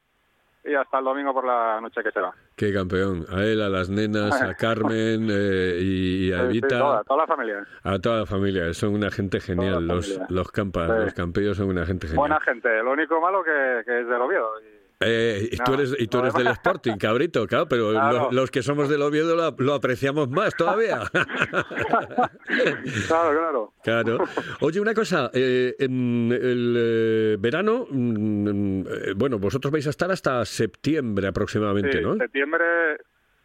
y 0.64 0.74
hasta 0.74 0.98
el 0.98 1.04
domingo 1.04 1.32
por 1.32 1.44
la 1.46 1.80
noche 1.80 2.02
que 2.02 2.11
se 2.11 2.20
va. 2.20 2.35
Qué 2.56 2.72
campeón, 2.72 3.24
a 3.30 3.42
él, 3.44 3.62
a 3.62 3.68
las 3.68 3.88
nenas, 3.90 4.40
a 4.42 4.54
Carmen 4.58 5.28
eh, 5.30 5.78
y, 5.80 6.32
a 6.32 6.37
Sí, 6.38 6.42
sí, 6.42 6.48
Evita, 6.58 6.78
toda, 6.78 7.04
toda 7.04 7.20
la 7.20 7.26
familia. 7.26 7.66
a 7.85 7.98
toda 8.00 8.18
la 8.20 8.26
familia, 8.26 8.74
son 8.74 8.94
una 8.94 9.11
gente 9.11 9.40
genial, 9.40 9.87
los, 9.87 10.20
los 10.28 10.50
campas, 10.50 10.88
Sí. 10.90 11.04
los 11.04 11.14
campellos 11.14 11.56
son 11.56 11.68
una 11.68 11.87
gente 11.87 12.06
genial. 12.08 12.18
Buena 12.18 12.40
gente. 12.40 12.82
Lo 12.82 12.92
único 12.92 13.20
malo 13.20 13.42
que, 13.44 13.82
que 13.85 14.00
es 14.00 14.06
del 14.08 14.20
Oviedo. 14.20 14.50
Y- 14.61 14.82
Eh, 15.04 15.48
y 15.52 15.56
tú 15.56 15.72
No, 15.72 15.74
eres, 15.74 15.94
y 15.98 16.06
tú 16.06 16.18
eres 16.18 16.34
del 16.34 16.46
Sporting, 16.48 16.96
cabrito, 16.96 17.46
claro, 17.46 17.66
pero 17.68 17.90
Claro. 17.90 18.28
los 18.32 18.50
que 18.50 18.62
somos 18.62 18.88
del 18.88 19.02
Oviedo 19.02 19.34
lo, 19.36 19.54
lo 19.58 19.74
apreciamos 19.74 20.28
más 20.28 20.54
todavía. 20.56 21.00
Claro, 23.08 23.30
claro. 23.38 23.72
Claro. 23.82 24.18
Oye, 24.60 24.80
una 24.80 24.94
cosa, 24.94 25.30
eh, 25.32 25.74
en 25.78 26.30
el 26.32 26.76
eh, 26.78 27.36
verano, 27.38 27.86
mm, 27.90 28.80
eh, 28.86 29.12
bueno, 29.16 29.38
vosotros 29.38 29.72
vais 29.72 29.86
a 29.86 29.90
estar 29.90 30.10
hasta 30.10 30.44
septiembre 30.44 31.28
aproximadamente, 31.28 31.98
Sí, 31.98 32.04
¿no? 32.04 32.14
septiembre, 32.16 32.64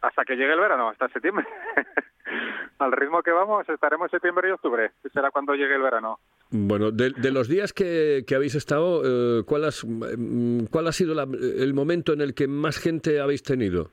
hasta 0.01 0.25
que 0.25 0.35
llegue 0.35 0.53
el 0.53 0.59
verano, 0.59 0.89
hasta 0.89 1.07
septiembre. 1.09 1.45
Al 2.79 2.91
ritmo 2.91 3.23
que 3.23 3.31
vamos, 3.31 3.67
estaremos 3.69 4.11
septiembre 4.11 4.49
y 4.49 4.51
octubre, 4.51 4.91
que 5.01 5.09
será 5.09 5.31
cuando 5.31 5.53
llegue 5.55 5.75
el 5.75 5.81
verano. 5.81 6.19
Bueno, 6.49 6.91
de, 6.91 7.09
de 7.11 7.31
los 7.31 7.49
días 7.49 7.73
que, 7.73 8.23
que 8.25 8.35
habéis 8.35 8.55
estado, 8.55 9.01
eh, 9.39 9.43
¿cuál, 9.45 9.65
has- 9.65 9.83
mm, 9.85 10.65
¿cuál 10.71 10.87
ha 10.87 10.91
sido 10.93 11.13
la- 11.13 11.23
el 11.23 11.73
momento 11.73 12.13
en 12.13 12.21
el 12.21 12.33
que 12.33 12.47
más 12.47 12.77
gente 12.77 13.19
habéis 13.19 13.43
tenido? 13.43 13.89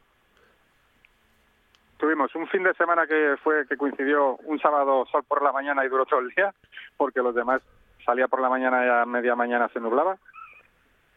Tuvimos 1.98 2.34
un 2.34 2.46
fin 2.48 2.62
de 2.62 2.74
semana 2.74 3.06
que 3.06 3.36
fue 3.42 3.66
que 3.66 3.76
coincidió 3.76 4.36
un 4.44 4.58
sábado 4.60 5.06
sol 5.10 5.22
por 5.26 5.42
la 5.42 5.52
mañana 5.52 5.84
y 5.84 5.88
duró 5.88 6.04
todo 6.06 6.20
el 6.20 6.28
día, 6.30 6.52
porque 6.96 7.20
los 7.20 7.34
demás 7.34 7.62
salía 8.04 8.28
por 8.28 8.40
la 8.40 8.48
mañana 8.48 8.84
y 8.84 8.88
a 8.88 9.04
media 9.06 9.34
mañana 9.34 9.68
se 9.72 9.80
nublaba. 9.80 10.18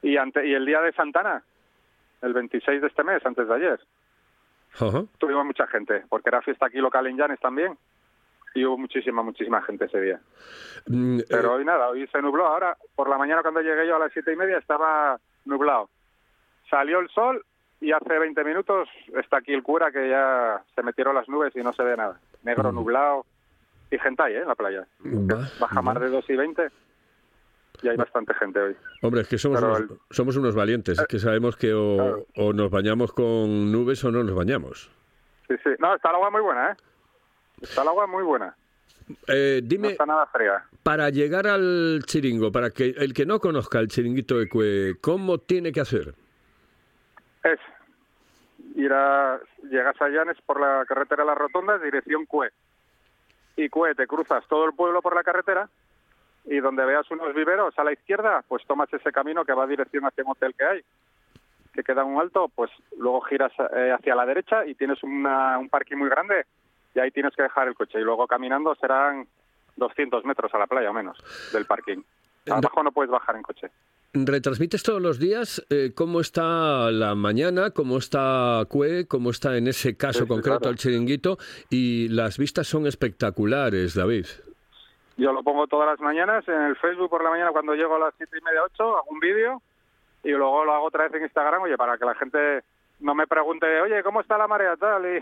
Y, 0.01 0.17
ante, 0.17 0.45
y 0.47 0.53
el 0.53 0.65
día 0.65 0.79
de 0.81 0.93
Santana, 0.93 1.43
el 2.21 2.33
26 2.33 2.81
de 2.81 2.87
este 2.87 3.03
mes, 3.03 3.25
antes 3.25 3.47
de 3.47 3.53
ayer, 3.55 3.79
tuvimos 5.17 5.45
mucha 5.45 5.67
gente, 5.67 6.03
porque 6.09 6.29
era 6.29 6.41
fiesta 6.41 6.67
aquí 6.67 6.77
local 6.77 7.07
en 7.07 7.17
Llanes 7.17 7.39
también. 7.39 7.77
Y 8.57 8.65
hubo 8.65 8.77
muchísima, 8.77 9.21
muchísima 9.21 9.61
gente 9.61 9.85
ese 9.85 10.01
día. 10.01 10.19
Mm, 10.87 11.19
Pero 11.29 11.49
eh, 11.49 11.55
hoy 11.57 11.65
nada, 11.65 11.89
hoy 11.89 12.07
se 12.07 12.21
nubló. 12.21 12.47
Ahora, 12.47 12.75
por 12.95 13.07
la 13.07 13.17
mañana 13.17 13.41
cuando 13.43 13.61
llegué 13.61 13.85
yo 13.87 13.97
a 13.97 13.99
las 13.99 14.11
siete 14.13 14.33
y 14.33 14.35
media 14.35 14.57
estaba 14.57 15.19
nublado. 15.45 15.89
Salió 16.69 16.99
el 16.99 17.09
sol 17.09 17.45
y 17.79 17.91
hace 17.91 18.17
20 18.17 18.43
minutos 18.43 18.89
está 19.15 19.37
aquí 19.37 19.53
el 19.53 19.61
cura 19.61 19.91
que 19.91 20.09
ya 20.09 20.61
se 20.73 20.81
metieron 20.81 21.13
las 21.13 21.29
nubes 21.29 21.55
y 21.55 21.59
no 21.59 21.71
se 21.73 21.83
ve 21.83 21.95
nada. 21.95 22.19
Negro, 22.43 22.71
nublado 22.71 23.25
y 23.91 23.99
gente 23.99 24.23
ahí, 24.23 24.33
¿eh? 24.33 24.41
En 24.41 24.47
la 24.47 24.55
playa. 24.55 24.87
va- 25.05 25.47
Baja 25.59 25.81
más 25.83 25.99
de 25.99 26.09
2 26.09 26.25
y 26.29 26.35
20 26.35 26.67
y 27.83 27.89
hay 27.89 27.95
bastante 27.95 28.33
gente 28.33 28.59
hoy. 28.59 28.75
Hombre, 29.03 29.21
es 29.21 29.27
que 29.27 29.37
somos, 29.37 29.61
Pero 29.61 29.75
unos, 29.75 29.99
somos 30.09 30.35
unos 30.35 30.55
valientes, 30.55 30.97
es 30.97 31.05
que 31.07 31.19
sabemos 31.19 31.55
que 31.57 31.73
o, 31.75 32.25
o 32.35 32.53
nos 32.53 32.71
bañamos 32.71 33.13
con 33.13 33.71
nubes 33.71 34.03
o 34.03 34.11
no 34.11 34.23
nos 34.23 34.33
bañamos. 34.35 34.89
Sí, 35.47 35.55
sí. 35.63 35.69
No, 35.79 35.93
está 35.95 36.09
el 36.09 36.15
agua 36.15 36.31
muy 36.31 36.41
buena, 36.41 36.71
¿eh? 36.71 36.75
Está 37.61 37.81
el 37.81 37.87
agua 37.87 38.07
muy 38.07 38.23
buena. 38.23 38.55
Eh, 39.27 39.59
No 39.63 39.67
dime, 39.69 39.87
está 39.89 40.05
nada 40.05 40.25
fría. 40.27 40.63
para 40.83 41.09
llegar 41.09 41.47
al 41.47 42.01
chiringo, 42.05 42.51
para 42.51 42.69
que 42.71 42.93
el 42.97 43.13
que 43.13 43.25
no 43.25 43.39
conozca 43.39 43.79
el 43.79 43.87
chiringuito 43.87 44.37
de 44.37 44.49
Cue, 44.49 44.95
¿cómo 45.01 45.37
tiene 45.37 45.71
que 45.71 45.79
hacer? 45.81 46.13
Es 47.43 47.59
ir 48.75 48.91
a... 48.91 49.39
Llegas 49.69 49.99
a 50.01 50.09
Llanes 50.09 50.37
por 50.45 50.59
la 50.59 50.85
carretera 50.85 51.23
de 51.23 51.27
las 51.27 51.37
Rotondas, 51.37 51.81
dirección 51.81 52.25
Cue. 52.25 52.49
Y 53.55 53.69
Cue, 53.69 53.95
te 53.95 54.07
cruzas 54.07 54.43
todo 54.47 54.65
el 54.65 54.73
pueblo 54.73 55.01
por 55.01 55.15
la 55.15 55.23
carretera 55.23 55.69
y 56.45 56.59
donde 56.59 56.85
veas 56.85 57.09
unos 57.11 57.33
viveros 57.33 57.77
a 57.79 57.83
la 57.83 57.91
izquierda, 57.93 58.43
pues 58.47 58.63
tomas 58.65 58.91
ese 58.93 59.11
camino 59.11 59.43
que 59.43 59.53
va 59.53 59.63
a 59.63 59.67
dirección 59.67 60.05
hacia 60.05 60.23
un 60.23 60.31
hotel 60.31 60.53
que 60.57 60.63
hay, 60.65 60.81
que 61.73 61.83
queda 61.83 62.03
un 62.05 62.19
alto, 62.21 62.49
pues 62.53 62.71
luego 62.97 63.19
giras 63.21 63.51
eh, 63.75 63.91
hacia 63.97 64.15
la 64.15 64.25
derecha 64.25 64.65
y 64.65 64.75
tienes 64.75 65.01
una- 65.03 65.57
un 65.57 65.67
parking 65.69 65.97
muy 65.97 66.09
grande 66.09 66.45
y 66.97 66.99
ahí 66.99 67.11
tienes 67.11 67.35
que 67.35 67.43
dejar 67.43 67.67
el 67.67 67.75
coche. 67.75 67.99
Y 67.99 68.03
luego 68.03 68.25
caminando 68.25 68.73
serán 68.75 69.27
200 69.75 70.25
metros 70.25 70.51
a 70.55 70.57
la 70.57 70.65
playa 70.65 70.89
o 70.89 70.93
menos 70.93 71.17
del 71.53 71.65
parking. 71.65 72.01
Abajo 72.49 72.81
no 72.81 72.91
puedes 72.91 73.11
bajar 73.11 73.35
en 73.35 73.43
coche. 73.43 73.69
¿Retransmites 74.13 74.81
todos 74.81 75.01
los 75.01 75.19
días 75.19 75.63
eh, 75.69 75.91
cómo 75.93 76.21
está 76.21 76.89
la 76.89 77.13
mañana, 77.13 77.69
cómo 77.69 77.97
está 77.97 78.63
Cue, 78.67 79.05
cómo 79.07 79.29
está 79.29 79.57
en 79.57 79.67
ese 79.67 79.95
caso 79.95 80.23
Sí, 80.23 80.27
concreto 80.27 80.59
claro. 80.59 80.71
el 80.71 80.77
chiringuito? 80.77 81.37
Y 81.69 82.07
las 82.07 82.39
vistas 82.39 82.65
son 82.65 82.87
espectaculares, 82.87 83.93
David. 83.93 84.25
Yo 85.17 85.33
lo 85.33 85.43
pongo 85.43 85.67
todas 85.67 85.87
las 85.87 85.99
mañanas 85.99 86.47
en 86.47 86.61
el 86.61 86.75
Facebook 86.77 87.09
por 87.11 87.23
la 87.23 87.29
mañana 87.29 87.51
cuando 87.51 87.75
llego 87.75 87.95
a 87.95 87.99
las 87.99 88.13
siete 88.17 88.39
y 88.39 88.43
media, 88.43 88.63
ocho, 88.63 88.97
hago 88.97 89.09
un 89.09 89.19
vídeo 89.19 89.61
y 90.23 90.31
luego 90.31 90.65
lo 90.65 90.73
hago 90.73 90.85
otra 90.87 91.03
vez 91.03 91.13
en 91.13 91.23
Instagram, 91.23 91.61
oye, 91.61 91.77
para 91.77 91.97
que 91.97 92.05
la 92.05 92.15
gente 92.15 92.63
no 92.99 93.15
me 93.15 93.27
pregunte, 93.27 93.81
oye, 93.81 94.01
¿cómo 94.03 94.21
está 94.21 94.37
la 94.37 94.47
marea 94.47 94.75
tal? 94.77 95.03
Y 95.05 95.19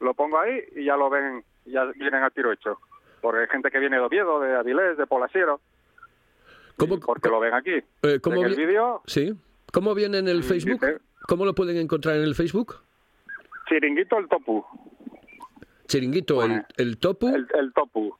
lo 0.04 0.14
pongo 0.14 0.38
ahí 0.40 0.60
y 0.76 0.84
ya 0.84 0.96
lo 0.96 1.10
ven, 1.10 1.44
ya 1.66 1.84
vienen 1.96 2.22
a 2.22 2.30
tiro 2.30 2.52
hecho. 2.52 2.78
Porque 3.20 3.40
hay 3.40 3.48
gente 3.48 3.70
que 3.70 3.78
viene 3.80 3.96
de 3.96 4.02
Oviedo, 4.02 4.40
de 4.40 4.54
Avilés, 4.56 4.96
de 4.96 5.06
Polasiero, 5.06 5.60
¿Cómo, 6.76 7.00
porque 7.00 7.28
lo 7.28 7.40
ven 7.40 7.54
aquí. 7.54 7.82
eh, 8.02 8.20
cómo 8.22 8.44
el 8.44 8.54
vídeo, 8.54 9.02
Sí. 9.06 9.34
¿Cómo 9.72 9.94
viene 9.94 10.18
en 10.18 10.28
el 10.28 10.44
Facebook? 10.44 10.80
dice- 10.80 10.98
¿Cómo 11.26 11.44
lo 11.44 11.54
pueden 11.54 11.76
encontrar 11.76 12.16
en 12.16 12.22
el 12.22 12.34
Facebook? 12.34 12.76
Chiringuito 13.68 14.16
el 14.18 14.28
Topu, 14.28 14.64
Chiringuito, 15.86 16.42
el, 16.44 16.64
el 16.76 16.98
topu. 16.98 17.28
el, 17.28 17.46
el 17.54 17.72
Topu. 17.72 18.16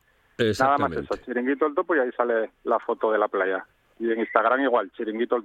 Nada 0.61 0.79
más 0.79 0.93
eso, 0.93 1.17
Chiringuito 1.25 1.67
el 1.67 1.75
Topu 1.75 1.95
y 1.95 1.99
ahí 2.01 2.11
sale 2.13 2.51
la 2.65 2.79
foto 2.79 3.11
de 3.13 3.19
la 3.19 3.29
playa. 3.29 3.65
Y 4.01 4.11
en 4.11 4.21
Instagram 4.21 4.61
igual, 4.61 4.91
Chiringuito 4.97 5.37
el. 5.37 5.45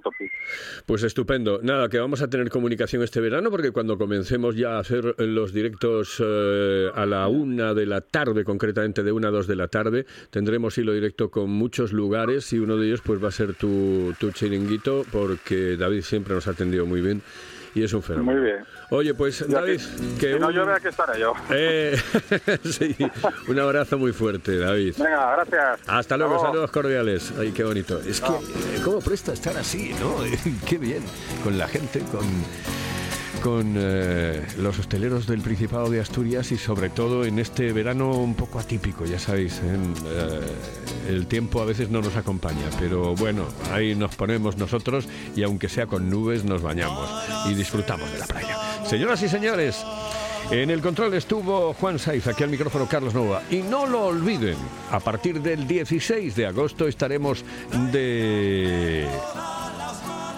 Pues 0.86 1.02
estupendo. 1.02 1.60
Nada, 1.62 1.88
que 1.88 1.98
vamos 1.98 2.22
a 2.22 2.28
tener 2.28 2.48
comunicación 2.50 3.02
este 3.02 3.20
verano 3.20 3.50
porque 3.50 3.72
cuando 3.72 3.98
comencemos 3.98 4.56
ya 4.56 4.76
a 4.76 4.78
hacer 4.78 5.14
los 5.18 5.52
directos 5.52 6.22
eh, 6.24 6.90
a 6.94 7.06
la 7.06 7.26
una 7.28 7.74
de 7.74 7.86
la 7.86 8.00
tarde, 8.00 8.44
concretamente 8.44 9.02
de 9.02 9.12
una 9.12 9.28
a 9.28 9.30
dos 9.30 9.46
de 9.46 9.56
la 9.56 9.68
tarde, 9.68 10.06
tendremos 10.30 10.78
hilo 10.78 10.92
directo 10.92 11.30
con 11.30 11.50
muchos 11.50 11.92
lugares 11.92 12.52
y 12.52 12.58
uno 12.58 12.76
de 12.76 12.86
ellos 12.86 13.02
pues 13.02 13.22
va 13.22 13.28
a 13.28 13.32
ser 13.32 13.54
tu, 13.54 14.14
tu 14.18 14.30
chiringuito 14.30 15.04
porque 15.10 15.76
David 15.76 16.02
siempre 16.02 16.34
nos 16.34 16.46
ha 16.48 16.52
atendido 16.52 16.86
muy 16.86 17.00
bien 17.00 17.22
y 17.74 17.82
es 17.84 17.92
un 17.92 18.02
fenómeno. 18.02 18.32
Muy 18.38 18.50
bien. 18.50 18.64
Oye, 18.90 19.14
pues 19.14 19.48
David, 19.48 19.80
que- 20.18 20.26
que 20.28 20.32
si 20.34 20.38
no 20.38 20.50
llueve, 20.50 20.74
aquí 20.74 20.88
estaré 20.88 21.18
yo. 21.20 21.32
Eh, 21.50 21.96
sí, 22.64 22.96
un 23.48 23.58
abrazo 23.58 23.98
muy 23.98 24.12
fuerte, 24.12 24.58
David. 24.58 24.94
Venga, 24.98 25.36
gracias. 25.36 25.80
Hasta 25.88 26.16
luego, 26.16 26.40
saludos 26.40 26.70
cordiales. 26.70 27.32
Ay, 27.38 27.52
qué 27.52 27.64
bonito. 27.64 27.98
Es 28.00 28.20
que, 28.20 28.32
¿Cómo 28.84 29.00
presta 29.00 29.32
estar 29.32 29.56
así, 29.56 29.94
no? 30.00 30.16
Qué 30.68 30.78
bien. 30.78 31.02
Con 31.42 31.56
la 31.58 31.66
gente, 31.68 32.00
con, 32.12 32.24
con 33.44 33.74
eh, 33.76 34.42
los 34.56 34.78
hosteleros 34.78 35.26
del 35.26 35.42
Principado 35.42 35.90
de 35.90 36.00
Asturias 36.00 36.50
y 36.50 36.56
sobre 36.56 36.88
todo 36.88 37.26
en 37.26 37.38
este 37.38 37.74
verano 37.74 38.12
un 38.12 38.34
poco 38.34 38.58
atípico, 38.58 39.04
ya 39.04 39.18
sabéis, 39.18 39.60
¿eh? 39.62 39.76
El 41.10 41.26
tiempo 41.26 41.60
a 41.60 41.66
veces 41.66 41.90
no 41.90 42.00
nos 42.00 42.16
acompaña, 42.16 42.70
pero 42.80 43.14
bueno, 43.14 43.44
ahí 43.70 43.94
nos 43.94 44.16
ponemos 44.16 44.56
nosotros 44.56 45.06
y 45.36 45.42
aunque 45.42 45.68
sea 45.68 45.86
con 45.86 46.08
nubes 46.08 46.42
nos 46.42 46.62
bañamos 46.62 47.06
y 47.46 47.52
disfrutamos 47.52 48.10
de 48.10 48.18
la 48.18 48.26
playa. 48.26 48.56
Señoras 48.86 49.22
y 49.22 49.28
señores, 49.28 49.84
en 50.50 50.70
el 50.70 50.80
control 50.80 51.12
estuvo 51.12 51.74
Juan 51.74 51.98
Saiz, 51.98 52.26
aquí 52.26 52.44
al 52.44 52.50
micrófono 52.50 52.88
Carlos 52.88 53.12
Nova. 53.12 53.42
Y 53.50 53.56
no 53.56 53.84
lo 53.84 54.06
olviden, 54.06 54.56
a 54.90 55.00
partir 55.00 55.42
del 55.42 55.66
16 55.66 56.34
de 56.34 56.46
agosto 56.46 56.88
estaremos 56.88 57.44
de 57.92 59.06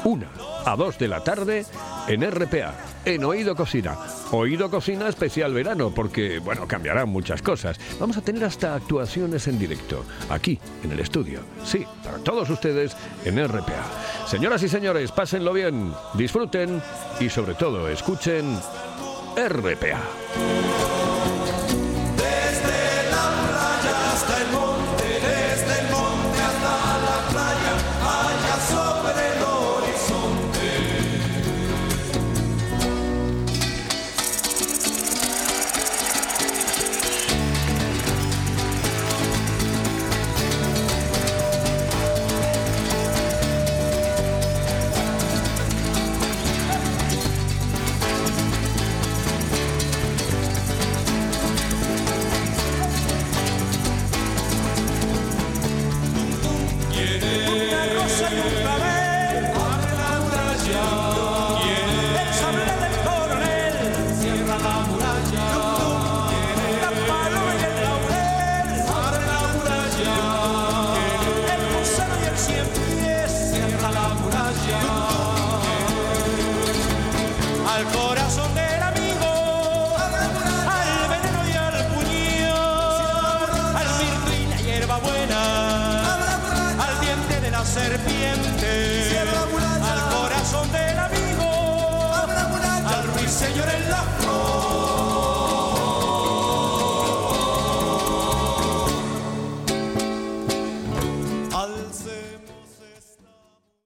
1 0.02 0.35
a 0.66 0.74
2 0.74 0.98
de 0.98 1.08
la 1.08 1.22
tarde 1.22 1.64
en 2.08 2.28
RPA, 2.28 2.74
en 3.04 3.24
Oído 3.24 3.54
Cocina. 3.54 3.96
Oído 4.32 4.68
Cocina 4.68 5.08
especial 5.08 5.54
verano, 5.54 5.92
porque, 5.94 6.40
bueno, 6.40 6.66
cambiarán 6.66 7.08
muchas 7.08 7.40
cosas. 7.40 7.78
Vamos 8.00 8.16
a 8.16 8.20
tener 8.20 8.44
hasta 8.44 8.74
actuaciones 8.74 9.46
en 9.46 9.60
directo, 9.60 10.04
aquí, 10.28 10.58
en 10.82 10.90
el 10.90 10.98
estudio. 10.98 11.40
Sí, 11.64 11.86
para 12.02 12.18
todos 12.18 12.50
ustedes 12.50 12.96
en 13.24 13.46
RPA. 13.46 14.26
Señoras 14.26 14.62
y 14.64 14.68
señores, 14.68 15.12
pásenlo 15.12 15.52
bien, 15.52 15.92
disfruten 16.14 16.82
y 17.20 17.28
sobre 17.30 17.54
todo 17.54 17.88
escuchen 17.88 18.58
RPA. 19.36 21.05